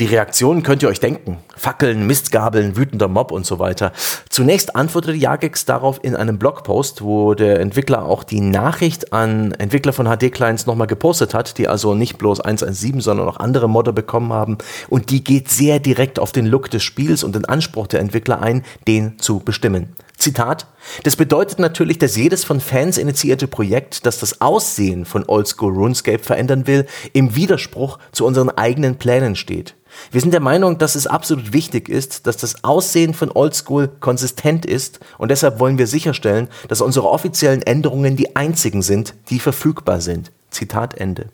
Die 0.00 0.06
Reaktionen 0.06 0.62
könnt 0.62 0.84
ihr 0.84 0.88
euch 0.88 1.00
denken. 1.00 1.38
Fackeln, 1.56 2.06
Mistgabeln, 2.06 2.76
wütender 2.76 3.08
Mob 3.08 3.32
und 3.32 3.44
so 3.44 3.58
weiter. 3.58 3.90
Zunächst 4.28 4.76
antwortete 4.76 5.16
Jagex 5.16 5.64
darauf 5.64 5.98
in 6.04 6.14
einem 6.14 6.38
Blogpost, 6.38 7.02
wo 7.02 7.34
der 7.34 7.58
Entwickler 7.58 8.04
auch 8.04 8.22
die 8.22 8.40
Nachricht 8.40 9.12
an 9.12 9.50
Entwickler 9.52 9.92
von 9.92 10.06
HD-Clients 10.06 10.66
nochmal 10.66 10.86
gepostet 10.86 11.34
hat, 11.34 11.58
die 11.58 11.66
also 11.66 11.96
nicht 11.96 12.16
bloß 12.16 12.40
117, 12.40 13.00
sondern 13.00 13.28
auch 13.28 13.38
andere 13.38 13.68
Modder 13.68 13.92
bekommen 13.92 14.32
haben. 14.32 14.58
Und 14.88 15.10
die 15.10 15.24
geht 15.24 15.50
sehr 15.50 15.80
direkt 15.80 16.20
auf 16.20 16.30
den 16.30 16.46
Look 16.46 16.70
des 16.70 16.84
Spiels 16.84 17.24
und 17.24 17.34
den 17.34 17.46
Anspruch 17.46 17.88
der 17.88 17.98
Entwickler 17.98 18.40
ein, 18.40 18.62
den 18.86 19.18
zu 19.18 19.40
bestimmen. 19.40 19.96
Zitat, 20.18 20.66
das 21.04 21.14
bedeutet 21.14 21.60
natürlich, 21.60 21.98
dass 21.98 22.16
jedes 22.16 22.44
von 22.44 22.60
Fans 22.60 22.98
initiierte 22.98 23.46
Projekt, 23.46 24.04
das 24.04 24.18
das 24.18 24.40
Aussehen 24.40 25.04
von 25.04 25.24
Oldschool 25.24 25.72
RuneScape 25.72 26.18
verändern 26.18 26.66
will, 26.66 26.86
im 27.12 27.36
Widerspruch 27.36 28.00
zu 28.10 28.26
unseren 28.26 28.50
eigenen 28.50 28.96
Plänen 28.96 29.36
steht. 29.36 29.76
Wir 30.10 30.20
sind 30.20 30.32
der 30.32 30.40
Meinung, 30.40 30.76
dass 30.78 30.96
es 30.96 31.06
absolut 31.06 31.52
wichtig 31.52 31.88
ist, 31.88 32.26
dass 32.26 32.36
das 32.36 32.64
Aussehen 32.64 33.14
von 33.14 33.30
Oldschool 33.30 33.88
konsistent 34.00 34.66
ist 34.66 34.98
und 35.18 35.30
deshalb 35.30 35.60
wollen 35.60 35.78
wir 35.78 35.86
sicherstellen, 35.86 36.48
dass 36.66 36.80
unsere 36.80 37.08
offiziellen 37.08 37.62
Änderungen 37.62 38.16
die 38.16 38.34
einzigen 38.34 38.82
sind, 38.82 39.14
die 39.30 39.38
verfügbar 39.38 40.00
sind. 40.00 40.32
Zitat 40.50 40.94
Ende. 40.98 41.26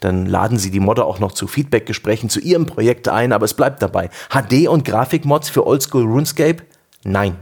Dann 0.00 0.26
laden 0.26 0.58
Sie 0.58 0.72
die 0.72 0.80
Modder 0.80 1.06
auch 1.06 1.20
noch 1.20 1.32
zu 1.32 1.46
Feedbackgesprächen 1.46 2.30
zu 2.30 2.40
Ihrem 2.40 2.66
Projekt 2.66 3.08
ein, 3.08 3.32
aber 3.32 3.44
es 3.44 3.54
bleibt 3.54 3.80
dabei. 3.80 4.10
HD 4.30 4.66
und 4.66 4.84
Grafikmods 4.84 5.50
für 5.50 5.66
Oldschool 5.66 6.02
RuneScape? 6.02 6.64
Nein. 7.04 7.36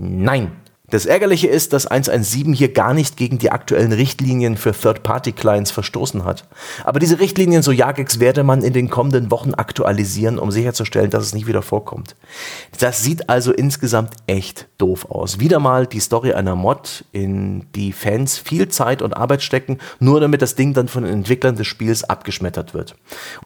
Nein. 0.00 0.52
Das 0.90 1.06
Ärgerliche 1.06 1.46
ist, 1.46 1.72
dass 1.72 1.86
117 1.86 2.52
hier 2.52 2.72
gar 2.72 2.94
nicht 2.94 3.16
gegen 3.16 3.38
die 3.38 3.52
aktuellen 3.52 3.92
Richtlinien 3.92 4.56
für 4.56 4.72
Third-Party-Clients 4.72 5.70
verstoßen 5.70 6.24
hat. 6.24 6.48
Aber 6.82 6.98
diese 6.98 7.20
Richtlinien, 7.20 7.62
so 7.62 7.70
Jagex, 7.70 8.18
werde 8.18 8.42
man 8.42 8.64
in 8.64 8.72
den 8.72 8.90
kommenden 8.90 9.30
Wochen 9.30 9.54
aktualisieren, 9.54 10.40
um 10.40 10.50
sicherzustellen, 10.50 11.10
dass 11.10 11.22
es 11.22 11.32
nicht 11.32 11.46
wieder 11.46 11.62
vorkommt. 11.62 12.16
Das 12.80 13.04
sieht 13.04 13.30
also 13.30 13.52
insgesamt 13.52 14.14
echt 14.26 14.66
doof 14.78 15.06
aus. 15.08 15.38
Wieder 15.38 15.60
mal 15.60 15.86
die 15.86 16.00
Story 16.00 16.32
einer 16.32 16.56
Mod, 16.56 17.04
in 17.12 17.66
die 17.76 17.92
Fans 17.92 18.38
viel 18.38 18.66
Zeit 18.66 19.00
und 19.00 19.16
Arbeit 19.16 19.42
stecken, 19.42 19.78
nur 20.00 20.18
damit 20.18 20.42
das 20.42 20.56
Ding 20.56 20.74
dann 20.74 20.88
von 20.88 21.04
den 21.04 21.12
Entwicklern 21.12 21.54
des 21.54 21.68
Spiels 21.68 22.02
abgeschmettert 22.02 22.74
wird. 22.74 22.96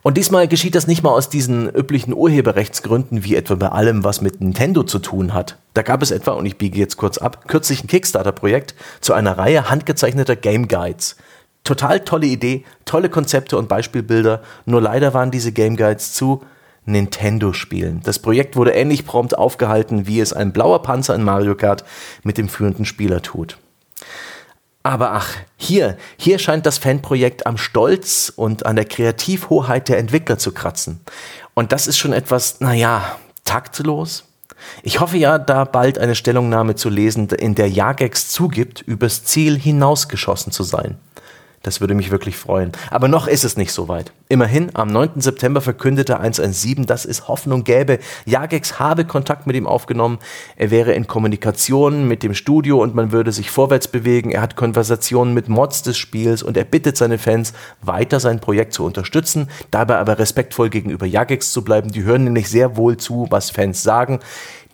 Und 0.01 0.17
diesmal 0.17 0.47
geschieht 0.47 0.73
das 0.73 0.87
nicht 0.87 1.03
mal 1.03 1.11
aus 1.11 1.29
diesen 1.29 1.69
üblichen 1.69 2.15
Urheberrechtsgründen, 2.15 3.23
wie 3.23 3.35
etwa 3.35 3.53
bei 3.53 3.69
allem, 3.69 4.03
was 4.03 4.21
mit 4.21 4.41
Nintendo 4.41 4.81
zu 4.81 4.97
tun 4.97 5.35
hat. 5.35 5.59
Da 5.75 5.81
gab 5.81 6.01
es 6.01 6.09
etwa, 6.09 6.31
und 6.31 6.45
ich 6.45 6.57
biege 6.57 6.79
jetzt 6.79 6.95
kurz 6.95 7.17
ab, 7.17 7.49
kürzlich 7.49 7.83
ein 7.83 7.87
Kickstarter-Projekt 7.87 8.75
zu 9.01 9.13
einer 9.13 9.37
Reihe 9.37 9.69
handgezeichneter 9.69 10.37
Game 10.37 10.69
Guides. 10.69 11.17
Total 11.65 11.99
tolle 11.99 12.27
Idee, 12.27 12.63
tolle 12.85 13.09
Konzepte 13.09 13.57
und 13.57 13.67
Beispielbilder, 13.67 14.41
nur 14.65 14.81
leider 14.81 15.13
waren 15.13 15.31
diese 15.31 15.51
Game 15.51 15.75
Guides 15.75 16.13
zu 16.13 16.43
Nintendo-Spielen. 16.85 17.99
Das 18.05 18.19
Projekt 18.19 18.55
wurde 18.55 18.71
ähnlich 18.71 19.05
prompt 19.05 19.37
aufgehalten, 19.37 20.07
wie 20.07 20.21
es 20.21 20.31
ein 20.31 20.53
blauer 20.53 20.81
Panzer 20.81 21.13
in 21.13 21.23
Mario 21.23 21.55
Kart 21.55 21.83
mit 22.23 22.37
dem 22.37 22.47
führenden 22.47 22.85
Spieler 22.85 23.21
tut. 23.21 23.57
Aber 24.81 25.11
ach, 25.11 25.35
hier, 25.57 25.97
hier 26.15 26.39
scheint 26.39 26.65
das 26.65 26.77
Fanprojekt 26.77 27.47
am 27.47 27.57
Stolz 27.57 28.31
und 28.33 28.65
an 28.65 28.77
der 28.77 28.85
Kreativhoheit 28.85 29.89
der 29.89 29.97
Entwickler 29.97 30.37
zu 30.37 30.53
kratzen. 30.53 31.01
Und 31.53 31.73
das 31.73 31.87
ist 31.87 31.97
schon 31.97 32.13
etwas, 32.13 32.61
naja, 32.61 33.17
taktlos, 33.43 34.23
ich 34.83 34.99
hoffe 34.99 35.17
ja, 35.17 35.37
da 35.37 35.65
bald 35.65 35.99
eine 35.99 36.15
Stellungnahme 36.15 36.75
zu 36.75 36.89
lesen, 36.89 37.27
in 37.29 37.55
der 37.55 37.69
Jagex 37.69 38.29
zugibt, 38.29 38.81
übers 38.81 39.23
Ziel 39.23 39.57
hinausgeschossen 39.57 40.51
zu 40.51 40.63
sein. 40.63 40.97
Das 41.65 41.81
würde 41.81 41.95
mich 41.95 42.11
wirklich 42.11 42.37
freuen. 42.37 42.73
Aber 42.91 43.07
noch 43.07 43.27
ist 43.27 43.43
es 43.43 43.57
nicht 43.57 43.71
so 43.71 43.87
weit. 43.87 44.11
Immerhin, 44.29 44.69
am 44.75 44.87
9. 44.87 45.19
September 45.19 45.61
verkündete 45.61 46.19
117, 46.19 46.85
dass 46.85 47.05
es 47.05 47.27
Hoffnung 47.27 47.63
gäbe. 47.63 47.97
Jagex 48.27 48.77
habe 48.77 49.03
Kontakt 49.03 49.47
mit 49.47 49.55
ihm 49.55 49.65
aufgenommen. 49.65 50.19
Er 50.57 50.69
wäre 50.69 50.93
in 50.93 51.07
Kommunikation 51.07 52.07
mit 52.07 52.21
dem 52.21 52.35
Studio 52.35 52.79
und 52.83 52.93
man 52.93 53.11
würde 53.11 53.31
sich 53.31 53.49
vorwärts 53.49 53.87
bewegen. 53.87 54.29
Er 54.29 54.41
hat 54.41 54.55
Konversationen 54.55 55.33
mit 55.33 55.49
Mods 55.49 55.81
des 55.81 55.97
Spiels 55.97 56.43
und 56.43 56.55
er 56.55 56.65
bittet 56.65 56.97
seine 56.97 57.17
Fans, 57.17 57.53
weiter 57.81 58.19
sein 58.19 58.39
Projekt 58.39 58.73
zu 58.73 58.85
unterstützen, 58.85 59.49
dabei 59.71 59.97
aber 59.97 60.19
respektvoll 60.19 60.69
gegenüber 60.69 61.07
Jagex 61.07 61.51
zu 61.51 61.63
bleiben. 61.63 61.91
Die 61.91 62.03
hören 62.03 62.25
nämlich 62.25 62.47
sehr 62.47 62.77
wohl 62.77 62.97
zu, 62.97 63.25
was 63.31 63.49
Fans 63.49 63.81
sagen. 63.81 64.19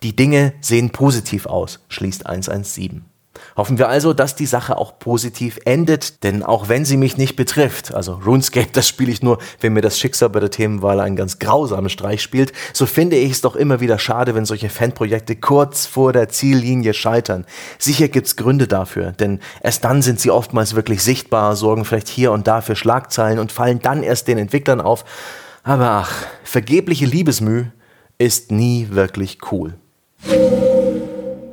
Die 0.03 0.13
Dinge 0.13 0.51
sehen 0.59 0.89
positiv 0.89 1.45
aus, 1.45 1.79
schließt 1.87 2.25
117. 2.25 3.10
Hoffen 3.55 3.77
wir 3.77 3.87
also, 3.87 4.13
dass 4.13 4.35
die 4.35 4.45
Sache 4.45 4.77
auch 4.77 4.99
positiv 4.99 5.59
endet, 5.65 6.23
denn 6.23 6.43
auch 6.43 6.69
wenn 6.69 6.83
sie 6.83 6.97
mich 6.97 7.17
nicht 7.17 7.35
betrifft, 7.35 7.93
also 7.93 8.15
RuneScape, 8.25 8.69
das 8.73 8.87
spiele 8.87 9.11
ich 9.11 9.21
nur, 9.21 9.39
wenn 9.59 9.73
mir 9.73 9.81
das 9.81 9.99
Schicksal 9.99 10.29
bei 10.29 10.39
der 10.39 10.51
Themenwahl 10.51 10.99
einen 10.99 11.15
ganz 11.15 11.39
grausamen 11.39 11.89
Streich 11.89 12.21
spielt, 12.21 12.51
so 12.73 12.85
finde 12.85 13.15
ich 13.15 13.31
es 13.31 13.41
doch 13.41 13.55
immer 13.55 13.79
wieder 13.79 13.99
schade, 13.99 14.35
wenn 14.35 14.45
solche 14.45 14.69
Fanprojekte 14.69 15.35
kurz 15.35 15.85
vor 15.85 16.13
der 16.13 16.29
Ziellinie 16.29 16.93
scheitern. 16.93 17.45
Sicher 17.77 18.07
gibt's 18.07 18.35
Gründe 18.35 18.67
dafür, 18.67 19.11
denn 19.13 19.39
erst 19.61 19.83
dann 19.85 20.01
sind 20.01 20.19
sie 20.19 20.31
oftmals 20.31 20.75
wirklich 20.75 21.01
sichtbar, 21.01 21.55
sorgen 21.55 21.85
vielleicht 21.85 22.09
hier 22.09 22.31
und 22.31 22.47
da 22.47 22.61
für 22.61 22.75
Schlagzeilen 22.75 23.39
und 23.39 23.51
fallen 23.51 23.79
dann 23.79 24.03
erst 24.03 24.27
den 24.27 24.37
Entwicklern 24.37 24.81
auf. 24.81 25.05
Aber 25.63 25.89
ach, 25.89 26.11
vergebliche 26.43 27.05
Liebesmüh 27.05 27.65
ist 28.17 28.51
nie 28.51 28.87
wirklich 28.91 29.39
cool. 29.51 29.75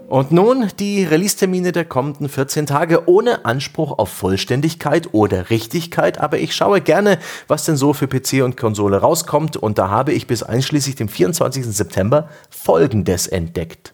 Und 0.09 0.33
nun 0.33 0.68
die 0.79 1.05
Release-Termine 1.05 1.71
der 1.71 1.85
kommenden 1.85 2.31
14 2.31 2.64
Tage 2.64 3.07
ohne 3.11 3.44
Anspruch 3.44 3.99
auf 3.99 4.09
Vollständigkeit 4.09 5.12
oder 5.12 5.51
Richtigkeit, 5.51 6.18
aber 6.18 6.38
ich 6.38 6.57
schaue 6.57 6.81
gerne, 6.81 7.18
was 7.47 7.66
denn 7.66 7.77
so 7.77 7.92
für 7.92 8.09
PC 8.09 8.42
und 8.42 8.57
Konsole 8.57 8.97
rauskommt 8.97 9.59
und 9.59 9.77
da 9.77 9.90
habe 9.90 10.14
ich 10.14 10.27
bis 10.27 10.42
einschließlich 10.42 10.97
dem 10.97 11.11
24. 11.11 11.66
September 11.66 12.31
Folgendes 12.49 13.27
entdeckt. 13.27 13.92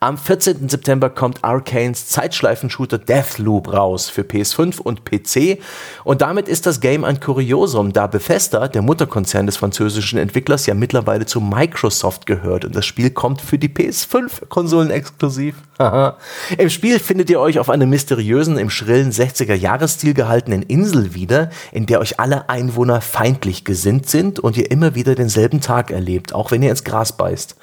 Am 0.00 0.18
14. 0.18 0.68
September 0.68 1.10
kommt 1.10 1.44
Arcanes 1.44 2.08
Zeitschleifenshooter 2.08 2.98
Deathloop 2.98 3.72
raus 3.72 4.08
für 4.08 4.22
PS5 4.22 4.80
und 4.80 5.04
PC 5.04 5.60
und 6.04 6.22
damit 6.22 6.48
ist 6.48 6.66
das 6.66 6.80
Game 6.80 7.04
ein 7.04 7.20
Kuriosum, 7.20 7.92
da 7.92 8.06
Bethesda, 8.06 8.68
der 8.68 8.82
Mutterkonzern 8.82 9.46
des 9.46 9.56
französischen 9.56 10.18
Entwicklers, 10.18 10.66
ja 10.66 10.74
mittlerweile 10.74 11.26
zu 11.26 11.40
Microsoft 11.40 12.26
gehört 12.26 12.64
und 12.64 12.76
das 12.76 12.86
Spiel 12.86 13.10
kommt 13.10 13.40
für 13.40 13.58
die 13.58 13.68
PS5-Konsolen 13.68 14.90
exklusiv. 14.90 15.56
Im 16.58 16.70
Spiel 16.70 16.98
findet 16.98 17.30
ihr 17.30 17.40
euch 17.40 17.58
auf 17.58 17.68
einem 17.68 17.90
mysteriösen, 17.90 18.58
im 18.58 18.70
schrillen 18.70 19.12
60er-Jahresstil 19.12 20.14
gehaltenen 20.14 20.62
Insel 20.62 21.14
wieder, 21.14 21.50
in 21.72 21.86
der 21.86 22.00
euch 22.00 22.18
alle 22.18 22.48
Einwohner 22.48 23.00
feindlich 23.00 23.64
gesinnt 23.64 24.08
sind 24.08 24.40
und 24.40 24.56
ihr 24.56 24.70
immer 24.70 24.94
wieder 24.94 25.14
denselben 25.14 25.60
Tag 25.60 25.90
erlebt, 25.90 26.34
auch 26.34 26.50
wenn 26.50 26.62
ihr 26.62 26.70
ins 26.70 26.84
Gras 26.84 27.16
beißt. 27.16 27.56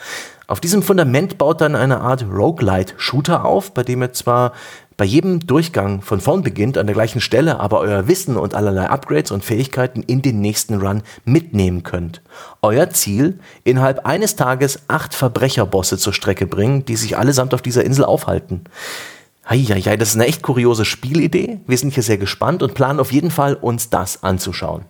Auf 0.47 0.59
diesem 0.59 0.83
Fundament 0.83 1.37
baut 1.37 1.61
dann 1.61 1.75
eine 1.75 2.01
Art 2.01 2.25
Roguelite-Shooter 2.29 3.45
auf, 3.45 3.73
bei 3.73 3.83
dem 3.83 4.03
ihr 4.03 4.13
zwar 4.13 4.51
bei 4.97 5.05
jedem 5.05 5.39
Durchgang 5.39 6.01
von 6.01 6.21
vorn 6.21 6.43
beginnt 6.43 6.77
an 6.77 6.85
der 6.85 6.93
gleichen 6.93 7.21
Stelle, 7.21 7.59
aber 7.59 7.79
euer 7.79 8.07
Wissen 8.07 8.37
und 8.37 8.53
allerlei 8.53 8.89
Upgrades 8.89 9.31
und 9.31 9.43
Fähigkeiten 9.43 10.03
in 10.03 10.21
den 10.21 10.39
nächsten 10.39 10.75
Run 10.75 11.01
mitnehmen 11.25 11.83
könnt. 11.83 12.21
Euer 12.61 12.89
Ziel, 12.91 13.39
innerhalb 13.63 14.05
eines 14.05 14.35
Tages 14.35 14.81
acht 14.87 15.15
Verbrecherbosse 15.15 15.97
zur 15.97 16.13
Strecke 16.13 16.45
bringen, 16.45 16.85
die 16.85 16.95
sich 16.95 17.17
allesamt 17.17 17.53
auf 17.53 17.61
dieser 17.61 17.83
Insel 17.83 18.05
aufhalten. 18.05 18.65
Heieiei, 19.49 19.97
das 19.97 20.09
ist 20.09 20.15
eine 20.15 20.27
echt 20.27 20.41
kuriose 20.41 20.85
Spielidee. 20.85 21.59
Wir 21.67 21.77
sind 21.77 21.93
hier 21.93 22.03
sehr 22.03 22.17
gespannt 22.17 22.63
und 22.63 22.75
planen 22.75 22.99
auf 22.99 23.11
jeden 23.11 23.31
Fall, 23.31 23.55
uns 23.55 23.89
das 23.89 24.23
anzuschauen. 24.23 24.85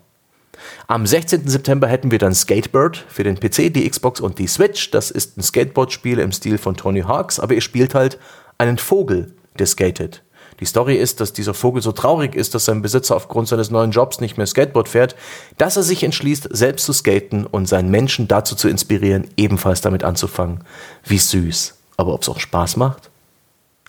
Am 0.87 1.05
16. 1.05 1.47
September 1.47 1.87
hätten 1.87 2.11
wir 2.11 2.19
dann 2.19 2.33
Skatebird 2.33 3.03
für 3.07 3.23
den 3.23 3.39
PC, 3.39 3.73
die 3.73 3.89
Xbox 3.89 4.19
und 4.19 4.39
die 4.39 4.47
Switch. 4.47 4.91
Das 4.91 5.11
ist 5.11 5.37
ein 5.37 5.43
Skateboard-Spiel 5.43 6.19
im 6.19 6.31
Stil 6.31 6.57
von 6.57 6.75
Tony 6.75 7.01
Hawks, 7.01 7.39
aber 7.39 7.53
ihr 7.53 7.61
spielt 7.61 7.95
halt 7.95 8.19
einen 8.57 8.77
Vogel, 8.77 9.33
der 9.57 9.67
skatet. 9.67 10.23
Die 10.59 10.65
Story 10.65 10.95
ist, 10.95 11.19
dass 11.19 11.33
dieser 11.33 11.53
Vogel 11.53 11.81
so 11.81 11.91
traurig 11.91 12.35
ist, 12.35 12.53
dass 12.53 12.65
sein 12.65 12.81
Besitzer 12.81 13.15
aufgrund 13.15 13.47
seines 13.47 13.71
neuen 13.71 13.91
Jobs 13.91 14.21
nicht 14.21 14.37
mehr 14.37 14.47
Skateboard 14.47 14.87
fährt, 14.87 15.15
dass 15.57 15.77
er 15.77 15.83
sich 15.83 16.03
entschließt, 16.03 16.47
selbst 16.51 16.85
zu 16.85 16.93
skaten 16.93 17.45
und 17.45 17.67
seinen 17.67 17.89
Menschen 17.89 18.27
dazu 18.27 18.55
zu 18.55 18.69
inspirieren, 18.69 19.27
ebenfalls 19.35 19.81
damit 19.81 20.03
anzufangen. 20.03 20.63
Wie 21.03 21.17
süß. 21.17 21.75
Aber 21.97 22.13
ob 22.13 22.21
es 22.21 22.29
auch 22.29 22.39
Spaß 22.39 22.77
macht? 22.77 23.09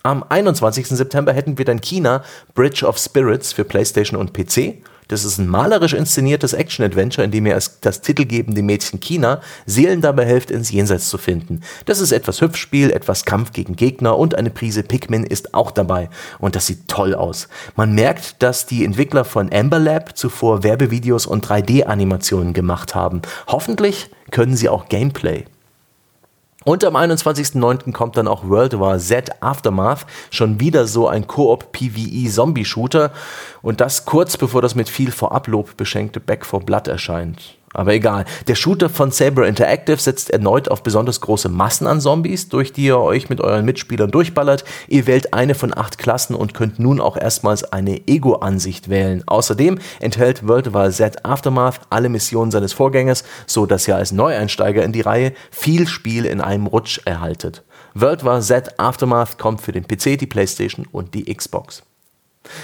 Am 0.03 0.23
21. 0.27 0.87
September 0.87 1.33
hätten 1.33 1.57
wir 1.57 1.65
dann 1.65 1.81
China 1.81 2.23
Bridge 2.53 2.85
of 2.85 2.97
Spirits 2.97 3.53
für 3.53 3.63
PlayStation 3.63 4.19
und 4.19 4.33
PC. 4.33 4.83
Das 5.07 5.23
ist 5.23 5.37
ein 5.37 5.47
malerisch 5.47 5.93
inszeniertes 5.93 6.53
Action-Adventure, 6.53 7.25
in 7.25 7.31
dem 7.31 7.45
ihr 7.45 7.59
das 7.81 8.01
titelgebende 8.01 8.61
Mädchen 8.61 8.99
China 8.99 9.41
Seelen 9.65 10.01
dabei 10.01 10.25
hilft, 10.25 10.51
ins 10.51 10.71
Jenseits 10.71 11.09
zu 11.09 11.17
finden. 11.17 11.61
Das 11.85 11.99
ist 11.99 12.11
etwas 12.11 12.41
Hüpfspiel, 12.41 12.91
etwas 12.91 13.25
Kampf 13.25 13.51
gegen 13.51 13.75
Gegner 13.75 14.17
und 14.17 14.35
eine 14.35 14.49
Prise 14.49 14.83
Pikmin 14.83 15.23
ist 15.23 15.53
auch 15.53 15.71
dabei. 15.71 16.09
Und 16.39 16.55
das 16.55 16.67
sieht 16.67 16.87
toll 16.87 17.13
aus. 17.15 17.47
Man 17.75 17.93
merkt, 17.93 18.41
dass 18.41 18.65
die 18.65 18.85
Entwickler 18.85 19.25
von 19.25 19.51
Amber 19.53 19.79
Lab 19.79 20.17
zuvor 20.17 20.63
Werbevideos 20.63 21.25
und 21.25 21.45
3D-Animationen 21.45 22.53
gemacht 22.53 22.95
haben. 22.95 23.21
Hoffentlich 23.47 24.09
können 24.31 24.55
sie 24.55 24.69
auch 24.69 24.89
Gameplay. 24.89 25.45
Und 26.65 26.83
am 26.83 26.95
21.09. 26.95 27.91
kommt 27.93 28.17
dann 28.17 28.27
auch 28.27 28.49
World 28.49 28.79
War 28.79 28.97
Z 28.97 29.31
Aftermath, 29.39 30.07
schon 30.31 30.59
wieder 30.59 30.87
so 30.87 31.07
ein 31.07 31.27
Koop 31.27 31.71
PvE 31.71 32.27
Zombie 32.27 32.65
Shooter 32.65 33.11
und 33.61 33.81
das 33.81 34.05
kurz 34.05 34.35
bevor 34.35 34.63
das 34.63 34.73
mit 34.73 34.89
viel 34.89 35.11
Vorablob 35.11 35.77
beschenkte 35.77 36.19
Back 36.19 36.43
for 36.43 36.61
Blood 36.61 36.87
erscheint. 36.87 37.55
Aber 37.75 37.93
egal. 37.93 38.23
Der 38.47 38.55
Shooter 38.55 38.89
von 38.89 39.11
Saber 39.11 39.45
Interactive 39.45 39.97
setzt 39.97 40.29
erneut 40.29 40.69
auf 40.69 40.81
besonders 40.81 41.19
große 41.19 41.49
Massen 41.49 41.87
an 41.87 41.99
Zombies, 41.99 42.47
durch 42.47 42.71
die 42.71 42.85
ihr 42.85 42.99
euch 42.99 43.29
mit 43.29 43.41
euren 43.41 43.65
Mitspielern 43.65 44.11
durchballert. 44.11 44.63
Ihr 44.87 45.07
wählt 45.07 45.33
eine 45.33 45.55
von 45.55 45.77
acht 45.77 45.97
Klassen 45.97 46.35
und 46.35 46.53
könnt 46.53 46.79
nun 46.79 47.01
auch 47.01 47.17
erstmals 47.17 47.65
eine 47.73 48.07
Ego-Ansicht 48.07 48.89
wählen. 48.89 49.23
Außerdem 49.25 49.77
enthält 49.99 50.47
World 50.47 50.73
War 50.73 50.89
Z 50.89 51.25
Aftermath 51.25 51.81
alle 51.89 52.07
Missionen 52.07 52.51
seines 52.51 52.71
Vorgängers, 52.71 53.25
so 53.45 53.65
dass 53.65 53.87
ihr 53.87 53.97
als 53.97 54.13
Neueinsteiger 54.13 54.83
in 54.83 54.93
die 54.93 55.01
Reihe 55.01 55.33
viel 55.51 55.85
Spiel 55.87 56.25
in 56.25 56.39
einem 56.39 56.67
Rutsch 56.67 57.01
erhaltet. 57.03 57.63
World 57.93 58.23
War 58.23 58.39
Z 58.39 58.79
Aftermath 58.79 59.37
kommt 59.37 59.59
für 59.59 59.73
den 59.73 59.85
PC, 59.85 60.17
die 60.17 60.27
Playstation 60.27 60.87
und 60.91 61.13
die 61.13 61.33
Xbox. 61.33 61.83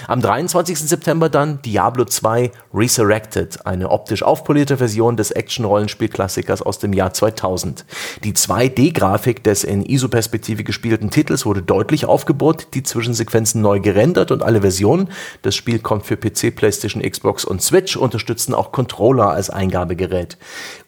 Am 0.08 0.20
23. 0.20 0.78
September 0.78 1.28
dann 1.28 1.60
Diablo 1.62 2.04
2 2.04 2.50
Resurrected, 2.74 3.66
eine 3.66 3.90
optisch 3.90 4.22
aufpolierte 4.22 4.76
Version 4.76 5.16
des 5.16 5.30
Action-Rollenspiel-Klassikers 5.30 6.62
aus 6.62 6.78
dem 6.78 6.92
Jahr 6.92 7.12
2000. 7.12 7.84
Die 8.24 8.32
2D-Grafik 8.32 9.44
des 9.44 9.64
in 9.64 9.84
ISO-Perspektive 9.84 10.64
gespielten 10.64 11.10
Titels 11.10 11.46
wurde 11.46 11.62
deutlich 11.62 12.06
aufgebohrt, 12.06 12.74
die 12.74 12.82
Zwischensequenzen 12.82 13.60
neu 13.60 13.80
gerendert 13.80 14.30
und 14.30 14.42
alle 14.42 14.60
Versionen, 14.60 15.10
das 15.42 15.54
Spiel 15.54 15.78
kommt 15.78 16.06
für 16.06 16.16
PC, 16.16 16.54
PlayStation, 16.54 17.02
Xbox 17.02 17.44
und 17.44 17.62
Switch, 17.62 17.96
unterstützen 17.96 18.54
auch 18.54 18.72
Controller 18.72 19.30
als 19.30 19.50
Eingabegerät. 19.50 20.38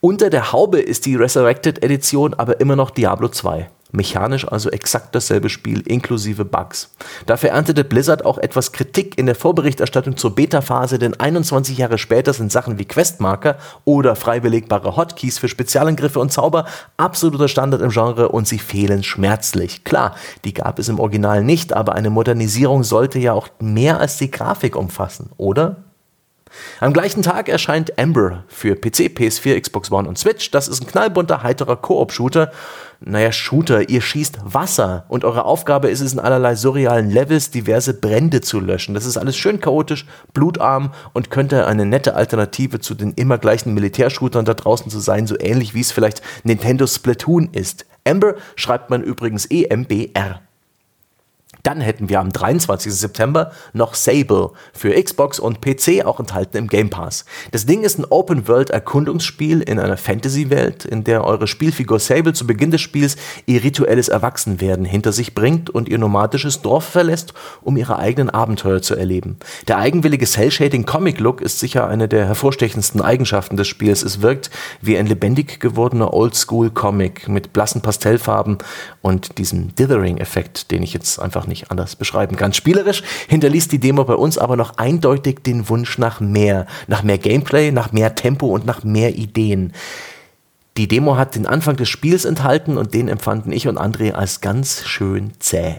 Unter 0.00 0.30
der 0.30 0.52
Haube 0.52 0.80
ist 0.80 1.07
die 1.07 1.16
Resurrected 1.16 1.83
Edition 1.83 2.35
aber 2.35 2.61
immer 2.61 2.76
noch 2.76 2.90
Diablo 2.90 3.28
2. 3.28 3.68
Mechanisch 3.94 4.46
also 4.46 4.70
exakt 4.70 5.14
dasselbe 5.14 5.48
Spiel 5.48 5.80
inklusive 5.87 6.44
Bugs. 6.44 6.90
Dafür 7.26 7.50
erntete 7.50 7.85
Blizzard 7.85 8.24
auch 8.24 8.38
etwas 8.38 8.72
Kritik 8.72 9.16
in 9.16 9.26
der 9.26 9.35
Vorberichterstattung 9.35 10.16
zur 10.16 10.35
Beta-Phase, 10.35 10.98
denn 10.98 11.18
21 11.18 11.78
Jahre 11.78 11.98
später 11.98 12.33
sind 12.33 12.50
Sachen 12.50 12.78
wie 12.78 12.85
Questmarker 12.85 13.57
oder 13.85 14.16
frei 14.16 14.40
belegbare 14.40 14.96
Hotkeys 14.96 15.38
für 15.38 15.48
Spezialangriffe 15.48 16.18
und 16.18 16.33
Zauber 16.33 16.66
absoluter 16.96 17.48
Standard 17.48 17.83
im 17.83 17.90
Genre 17.90 18.28
und 18.30 18.48
sie 18.48 18.59
fehlen 18.59 19.04
schmerzlich. 19.04 19.85
Klar, 19.85 20.16
die 20.44 20.54
gab 20.54 20.78
es 20.78 20.88
im 20.88 20.98
Original 20.98 21.44
nicht, 21.44 21.72
aber 21.72 21.94
eine 21.94 22.11
Modernisierung 22.11 22.83
sollte 22.83 23.18
ja 23.20 23.33
auch 23.33 23.48
mehr 23.61 24.00
als 24.00 24.18
die 24.18 24.30
Grafik 24.30 24.74
umfassen, 24.74 25.30
oder? 25.37 25.83
Am 26.80 26.92
gleichen 26.92 27.22
Tag 27.22 27.48
erscheint 27.48 27.98
Ember 27.98 28.44
für 28.48 28.74
PC, 28.74 29.12
PS4, 29.16 29.60
Xbox 29.60 29.90
One 29.90 30.08
und 30.08 30.18
Switch. 30.18 30.50
Das 30.50 30.68
ist 30.68 30.80
ein 30.82 30.86
knallbunter, 30.86 31.42
heiterer 31.42 31.76
Koop-Shooter. 31.76 32.50
Naja, 33.00 33.32
Shooter, 33.32 33.88
ihr 33.88 34.00
schießt 34.00 34.38
Wasser 34.44 35.04
und 35.08 35.24
eure 35.24 35.44
Aufgabe 35.44 35.88
ist 35.88 36.00
es, 36.00 36.14
in 36.14 36.20
allerlei 36.20 36.54
surrealen 36.54 37.10
Levels 37.10 37.50
diverse 37.50 37.92
Brände 37.92 38.40
zu 38.40 38.60
löschen. 38.60 38.94
Das 38.94 39.04
ist 39.04 39.16
alles 39.16 39.36
schön 39.36 39.60
chaotisch, 39.60 40.06
blutarm 40.32 40.92
und 41.12 41.30
könnte 41.30 41.66
eine 41.66 41.84
nette 41.84 42.14
Alternative 42.14 42.80
zu 42.80 42.94
den 42.94 43.12
immer 43.12 43.38
gleichen 43.38 43.74
Militärshootern 43.74 44.44
da 44.44 44.54
draußen 44.54 44.90
zu 44.90 45.00
sein, 45.00 45.26
so 45.26 45.38
ähnlich 45.38 45.74
wie 45.74 45.80
es 45.80 45.92
vielleicht 45.92 46.22
Nintendo 46.44 46.86
Splatoon 46.86 47.50
ist. 47.52 47.84
Ember 48.04 48.36
schreibt 48.56 48.90
man 48.90 49.02
übrigens 49.02 49.50
E-M-B-R. 49.50 50.40
Dann 51.64 51.81
hätten 51.81 52.11
wir 52.11 52.20
am 52.20 52.31
23. 52.31 52.92
September 52.92 53.50
noch 53.72 53.94
Sable 53.94 54.50
für 54.74 54.92
Xbox 55.03 55.40
und 55.40 55.62
PC 55.62 56.05
auch 56.05 56.20
enthalten 56.20 56.59
im 56.59 56.66
Game 56.68 56.90
Pass. 56.90 57.24
Das 57.53 57.64
Ding 57.64 57.85
ist 57.85 57.98
ein 57.98 58.05
Open-World-Erkundungsspiel 58.05 59.62
in 59.62 59.79
einer 59.79 59.96
Fantasy-Welt, 59.96 60.85
in 60.85 61.05
der 61.05 61.24
eure 61.24 61.46
Spielfigur 61.46 61.98
Sable 61.98 62.35
zu 62.35 62.46
Beginn 62.46 62.70
des 62.70 62.83
Spiels 62.83 63.16
ihr 63.46 63.64
rituelles 63.64 64.09
Erwachsenwerden 64.09 64.85
hinter 64.85 65.12
sich 65.12 65.35
bringt 65.35 65.70
und 65.70 65.88
ihr 65.88 65.96
nomadisches 65.96 66.61
Dorf 66.61 66.85
verlässt, 66.85 67.33
um 67.62 67.79
ihre 67.79 67.98
eigenen 67.98 68.29
Abenteuer 68.29 68.83
zu 68.83 68.94
erleben. 68.94 69.38
Der 69.66 69.79
eigenwillige 69.79 70.27
Cell-Shading-Comic-Look 70.27 71.40
ist 71.40 71.61
sicher 71.61 71.88
eine 71.88 72.09
der 72.09 72.27
hervorstechendsten 72.27 73.00
Eigenschaften 73.00 73.57
des 73.57 73.68
Spiels. 73.68 74.03
Es 74.03 74.20
wirkt 74.20 74.50
wie 74.83 74.98
ein 74.98 75.07
lebendig 75.07 75.61
gewordener 75.61 76.12
Oldschool-Comic 76.12 77.27
mit 77.27 77.55
blassen 77.55 77.81
Pastellfarben 77.81 78.59
und 79.00 79.38
diesem 79.38 79.74
Dithering-Effekt, 79.74 80.70
den 80.70 80.83
ich 80.83 80.92
jetzt 80.92 81.18
einfach 81.18 81.46
nicht 81.46 81.53
nicht 81.54 81.70
anders 81.70 81.96
beschreiben 81.96 82.36
kann. 82.36 82.52
Spielerisch 82.52 83.02
hinterließ 83.28 83.68
die 83.68 83.78
Demo 83.78 84.04
bei 84.04 84.14
uns 84.14 84.38
aber 84.38 84.56
noch 84.56 84.78
eindeutig 84.78 85.42
den 85.42 85.68
Wunsch 85.68 85.98
nach 85.98 86.20
mehr, 86.20 86.66
nach 86.88 87.02
mehr 87.02 87.18
Gameplay, 87.18 87.70
nach 87.70 87.92
mehr 87.92 88.14
Tempo 88.14 88.46
und 88.48 88.66
nach 88.66 88.82
mehr 88.82 89.14
Ideen. 89.14 89.72
Die 90.76 90.88
Demo 90.88 91.16
hat 91.16 91.36
den 91.36 91.46
Anfang 91.46 91.76
des 91.76 91.88
Spiels 91.88 92.24
enthalten 92.24 92.76
und 92.76 92.94
den 92.94 93.08
empfanden 93.08 93.52
ich 93.52 93.68
und 93.68 93.78
André 93.78 94.12
als 94.12 94.40
ganz 94.40 94.84
schön 94.84 95.32
zäh. 95.38 95.76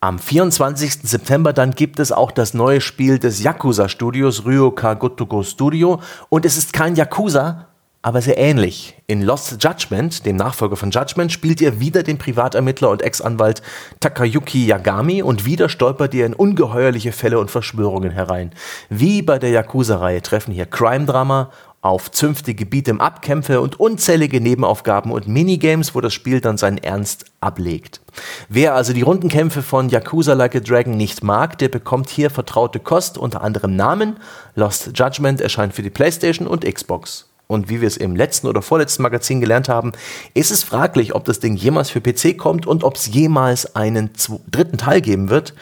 Am 0.00 0.18
24. 0.18 1.00
September 1.02 1.52
dann 1.52 1.72
gibt 1.72 2.00
es 2.00 2.10
auch 2.10 2.30
das 2.30 2.54
neue 2.54 2.80
Spiel 2.80 3.18
des 3.18 3.42
Yakuza-Studios 3.42 4.46
Ryoka 4.46 4.94
Gotoku 4.94 5.42
Studio 5.42 6.00
und 6.30 6.46
es 6.46 6.56
ist 6.56 6.72
kein 6.72 6.96
Yakuza, 6.96 7.66
aber 8.02 8.22
sehr 8.22 8.38
ähnlich. 8.38 8.96
In 9.06 9.22
Lost 9.22 9.62
Judgment, 9.62 10.24
dem 10.24 10.36
Nachfolger 10.36 10.76
von 10.76 10.90
Judgment, 10.90 11.32
spielt 11.32 11.60
ihr 11.60 11.80
wieder 11.80 12.02
den 12.02 12.16
Privatermittler 12.16 12.88
und 12.88 13.02
Ex-Anwalt 13.02 13.60
Takayuki 14.00 14.66
Yagami 14.66 15.22
und 15.22 15.44
wieder 15.44 15.68
stolpert 15.68 16.14
ihr 16.14 16.24
in 16.24 16.32
ungeheuerliche 16.32 17.12
Fälle 17.12 17.38
und 17.38 17.50
Verschwörungen 17.50 18.10
herein. 18.10 18.52
Wie 18.88 19.20
bei 19.20 19.38
der 19.38 19.50
Yakuza-Reihe 19.50 20.22
treffen 20.22 20.54
hier 20.54 20.66
Crime-Drama 20.66 21.50
auf 21.82 22.10
zünftige 22.10 22.64
Gebiete 22.64 22.94
Abkämpfe 22.98 23.60
und 23.60 23.80
unzählige 23.80 24.40
Nebenaufgaben 24.40 25.12
und 25.12 25.28
Minigames, 25.28 25.94
wo 25.94 26.00
das 26.00 26.12
Spiel 26.12 26.40
dann 26.40 26.58
seinen 26.58 26.78
Ernst 26.78 27.26
ablegt. 27.40 28.00
Wer 28.48 28.74
also 28.74 28.92
die 28.92 29.00
Rundenkämpfe 29.02 29.62
von 29.62 29.88
Yakuza 29.88 30.34
Like 30.34 30.56
a 30.56 30.60
Dragon 30.60 30.96
nicht 30.96 31.22
mag, 31.22 31.56
der 31.58 31.68
bekommt 31.68 32.10
hier 32.10 32.28
vertraute 32.30 32.80
Kost 32.80 33.16
unter 33.16 33.42
anderem 33.42 33.76
Namen. 33.76 34.16
Lost 34.54 34.90
Judgment 34.94 35.40
erscheint 35.40 35.74
für 35.74 35.82
die 35.82 35.90
PlayStation 35.90 36.46
und 36.46 36.64
Xbox. 36.64 37.29
Und 37.50 37.68
wie 37.68 37.80
wir 37.80 37.88
es 37.88 37.96
im 37.96 38.14
letzten 38.14 38.46
oder 38.46 38.62
vorletzten 38.62 39.02
Magazin 39.02 39.40
gelernt 39.40 39.68
haben, 39.68 39.90
ist 40.34 40.52
es 40.52 40.62
fraglich, 40.62 41.16
ob 41.16 41.24
das 41.24 41.40
Ding 41.40 41.56
jemals 41.56 41.90
für 41.90 42.00
PC 42.00 42.38
kommt 42.38 42.64
und 42.64 42.84
ob 42.84 42.94
es 42.94 43.08
jemals 43.08 43.74
einen 43.74 44.10
dritten 44.48 44.78
Teil 44.78 45.00
geben 45.00 45.30
wird. 45.30 45.54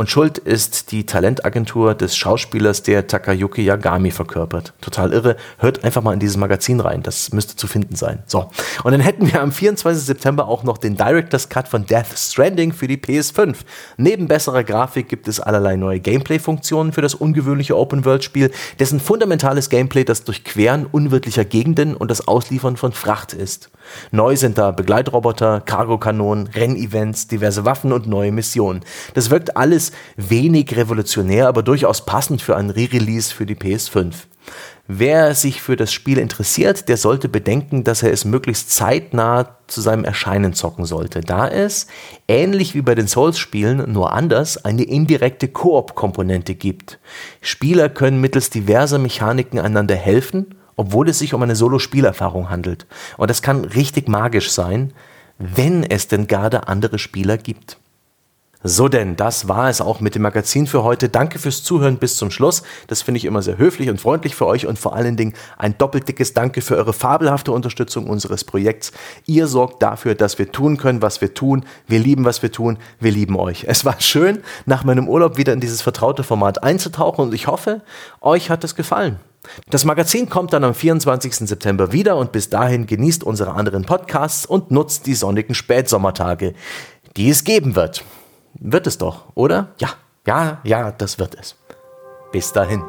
Und 0.00 0.08
schuld 0.08 0.38
ist 0.38 0.92
die 0.92 1.04
Talentagentur 1.04 1.94
des 1.94 2.16
Schauspielers, 2.16 2.82
der 2.82 3.06
Takayuki 3.06 3.60
Yagami 3.60 4.10
verkörpert. 4.10 4.72
Total 4.80 5.12
irre. 5.12 5.36
Hört 5.58 5.84
einfach 5.84 6.00
mal 6.00 6.14
in 6.14 6.20
dieses 6.20 6.38
Magazin 6.38 6.80
rein. 6.80 7.02
Das 7.02 7.32
müsste 7.32 7.54
zu 7.54 7.66
finden 7.66 7.96
sein. 7.96 8.22
So. 8.24 8.48
Und 8.82 8.92
dann 8.92 9.02
hätten 9.02 9.30
wir 9.30 9.42
am 9.42 9.52
24. 9.52 10.02
September 10.02 10.48
auch 10.48 10.62
noch 10.62 10.78
den 10.78 10.96
Director's 10.96 11.50
Cut 11.50 11.68
von 11.68 11.84
Death 11.84 12.16
Stranding 12.16 12.72
für 12.72 12.88
die 12.88 12.96
PS5. 12.96 13.56
Neben 13.98 14.26
besserer 14.26 14.64
Grafik 14.64 15.06
gibt 15.10 15.28
es 15.28 15.38
allerlei 15.38 15.76
neue 15.76 16.00
Gameplay-Funktionen 16.00 16.94
für 16.94 17.02
das 17.02 17.14
ungewöhnliche 17.14 17.76
Open-World-Spiel, 17.76 18.52
dessen 18.78 19.00
fundamentales 19.00 19.68
Gameplay 19.68 20.04
das 20.04 20.24
Durchqueren 20.24 20.86
unwirtlicher 20.86 21.44
Gegenden 21.44 21.94
und 21.94 22.10
das 22.10 22.26
Ausliefern 22.26 22.78
von 22.78 22.92
Fracht 22.92 23.34
ist. 23.34 23.70
Neu 24.10 24.36
sind 24.36 24.58
da 24.58 24.70
Begleitroboter, 24.70 25.60
Cargo-Kanonen, 25.60 26.48
Rennevents, 26.48 27.28
diverse 27.28 27.64
Waffen 27.64 27.92
und 27.92 28.06
neue 28.06 28.32
Missionen. 28.32 28.80
Das 29.14 29.30
wirkt 29.30 29.56
alles 29.56 29.92
wenig 30.16 30.76
revolutionär, 30.76 31.48
aber 31.48 31.62
durchaus 31.62 32.04
passend 32.04 32.42
für 32.42 32.56
einen 32.56 32.70
Re-Release 32.70 33.34
für 33.34 33.46
die 33.46 33.56
PS5. 33.56 34.14
Wer 34.92 35.36
sich 35.36 35.62
für 35.62 35.76
das 35.76 35.92
Spiel 35.92 36.18
interessiert, 36.18 36.88
der 36.88 36.96
sollte 36.96 37.28
bedenken, 37.28 37.84
dass 37.84 38.02
er 38.02 38.12
es 38.12 38.24
möglichst 38.24 38.72
zeitnah 38.72 39.56
zu 39.68 39.80
seinem 39.80 40.04
Erscheinen 40.04 40.52
zocken 40.52 40.84
sollte, 40.84 41.20
da 41.20 41.46
es, 41.46 41.86
ähnlich 42.26 42.74
wie 42.74 42.82
bei 42.82 42.96
den 42.96 43.06
Souls-Spielen, 43.06 43.92
nur 43.92 44.12
anders, 44.12 44.64
eine 44.64 44.82
indirekte 44.82 45.46
Koop-Komponente 45.46 46.56
gibt. 46.56 46.98
Spieler 47.40 47.88
können 47.88 48.20
mittels 48.20 48.50
diverser 48.50 48.98
Mechaniken 48.98 49.60
einander 49.60 49.94
helfen 49.94 50.56
obwohl 50.80 51.10
es 51.10 51.18
sich 51.18 51.34
um 51.34 51.42
eine 51.42 51.56
Solo-Spielerfahrung 51.56 52.48
handelt. 52.48 52.86
Und 53.18 53.28
das 53.28 53.42
kann 53.42 53.66
richtig 53.66 54.08
magisch 54.08 54.50
sein, 54.50 54.94
wenn 55.36 55.84
es 55.84 56.08
denn 56.08 56.26
gerade 56.26 56.68
andere 56.68 56.98
Spieler 56.98 57.36
gibt. 57.36 57.78
So 58.62 58.88
denn, 58.88 59.16
das 59.16 59.48
war 59.48 59.70
es 59.70 59.80
auch 59.80 60.00
mit 60.00 60.14
dem 60.14 60.20
Magazin 60.20 60.66
für 60.66 60.82
heute. 60.82 61.08
Danke 61.08 61.38
fürs 61.38 61.62
Zuhören 61.62 61.96
bis 61.96 62.18
zum 62.18 62.30
Schluss. 62.30 62.62
Das 62.88 63.00
finde 63.00 63.16
ich 63.16 63.24
immer 63.24 63.40
sehr 63.40 63.56
höflich 63.56 63.88
und 63.88 63.98
freundlich 63.98 64.34
für 64.34 64.44
euch 64.44 64.66
und 64.66 64.78
vor 64.78 64.94
allen 64.94 65.16
Dingen 65.16 65.32
ein 65.56 65.78
doppelt 65.78 66.06
dickes 66.06 66.34
Danke 66.34 66.60
für 66.60 66.76
eure 66.76 66.92
fabelhafte 66.92 67.52
Unterstützung 67.52 68.06
unseres 68.06 68.44
Projekts. 68.44 68.92
Ihr 69.24 69.46
sorgt 69.46 69.82
dafür, 69.82 70.14
dass 70.14 70.38
wir 70.38 70.52
tun 70.52 70.76
können, 70.76 71.00
was 71.00 71.22
wir 71.22 71.32
tun. 71.32 71.64
Wir 71.86 72.00
lieben, 72.00 72.26
was 72.26 72.42
wir 72.42 72.52
tun. 72.52 72.76
Wir 72.98 73.12
lieben 73.12 73.34
euch. 73.38 73.64
Es 73.66 73.86
war 73.86 73.98
schön, 73.98 74.42
nach 74.66 74.84
meinem 74.84 75.08
Urlaub 75.08 75.38
wieder 75.38 75.54
in 75.54 75.60
dieses 75.60 75.80
vertraute 75.80 76.22
Format 76.22 76.62
einzutauchen 76.62 77.24
und 77.24 77.34
ich 77.34 77.46
hoffe, 77.46 77.80
euch 78.20 78.50
hat 78.50 78.62
es 78.62 78.74
gefallen. 78.74 79.20
Das 79.70 79.86
Magazin 79.86 80.28
kommt 80.28 80.52
dann 80.52 80.64
am 80.64 80.74
24. 80.74 81.34
September 81.48 81.92
wieder 81.92 82.18
und 82.18 82.30
bis 82.30 82.50
dahin 82.50 82.84
genießt 82.84 83.24
unsere 83.24 83.52
anderen 83.52 83.86
Podcasts 83.86 84.44
und 84.44 84.70
nutzt 84.70 85.06
die 85.06 85.14
sonnigen 85.14 85.54
Spätsommertage, 85.54 86.52
die 87.16 87.30
es 87.30 87.44
geben 87.44 87.74
wird. 87.74 88.04
Wird 88.54 88.86
es 88.86 88.98
doch, 88.98 89.26
oder? 89.34 89.68
Ja, 89.78 89.90
ja, 90.26 90.60
ja, 90.64 90.90
das 90.92 91.18
wird 91.18 91.34
es. 91.34 91.56
Bis 92.32 92.52
dahin. 92.52 92.82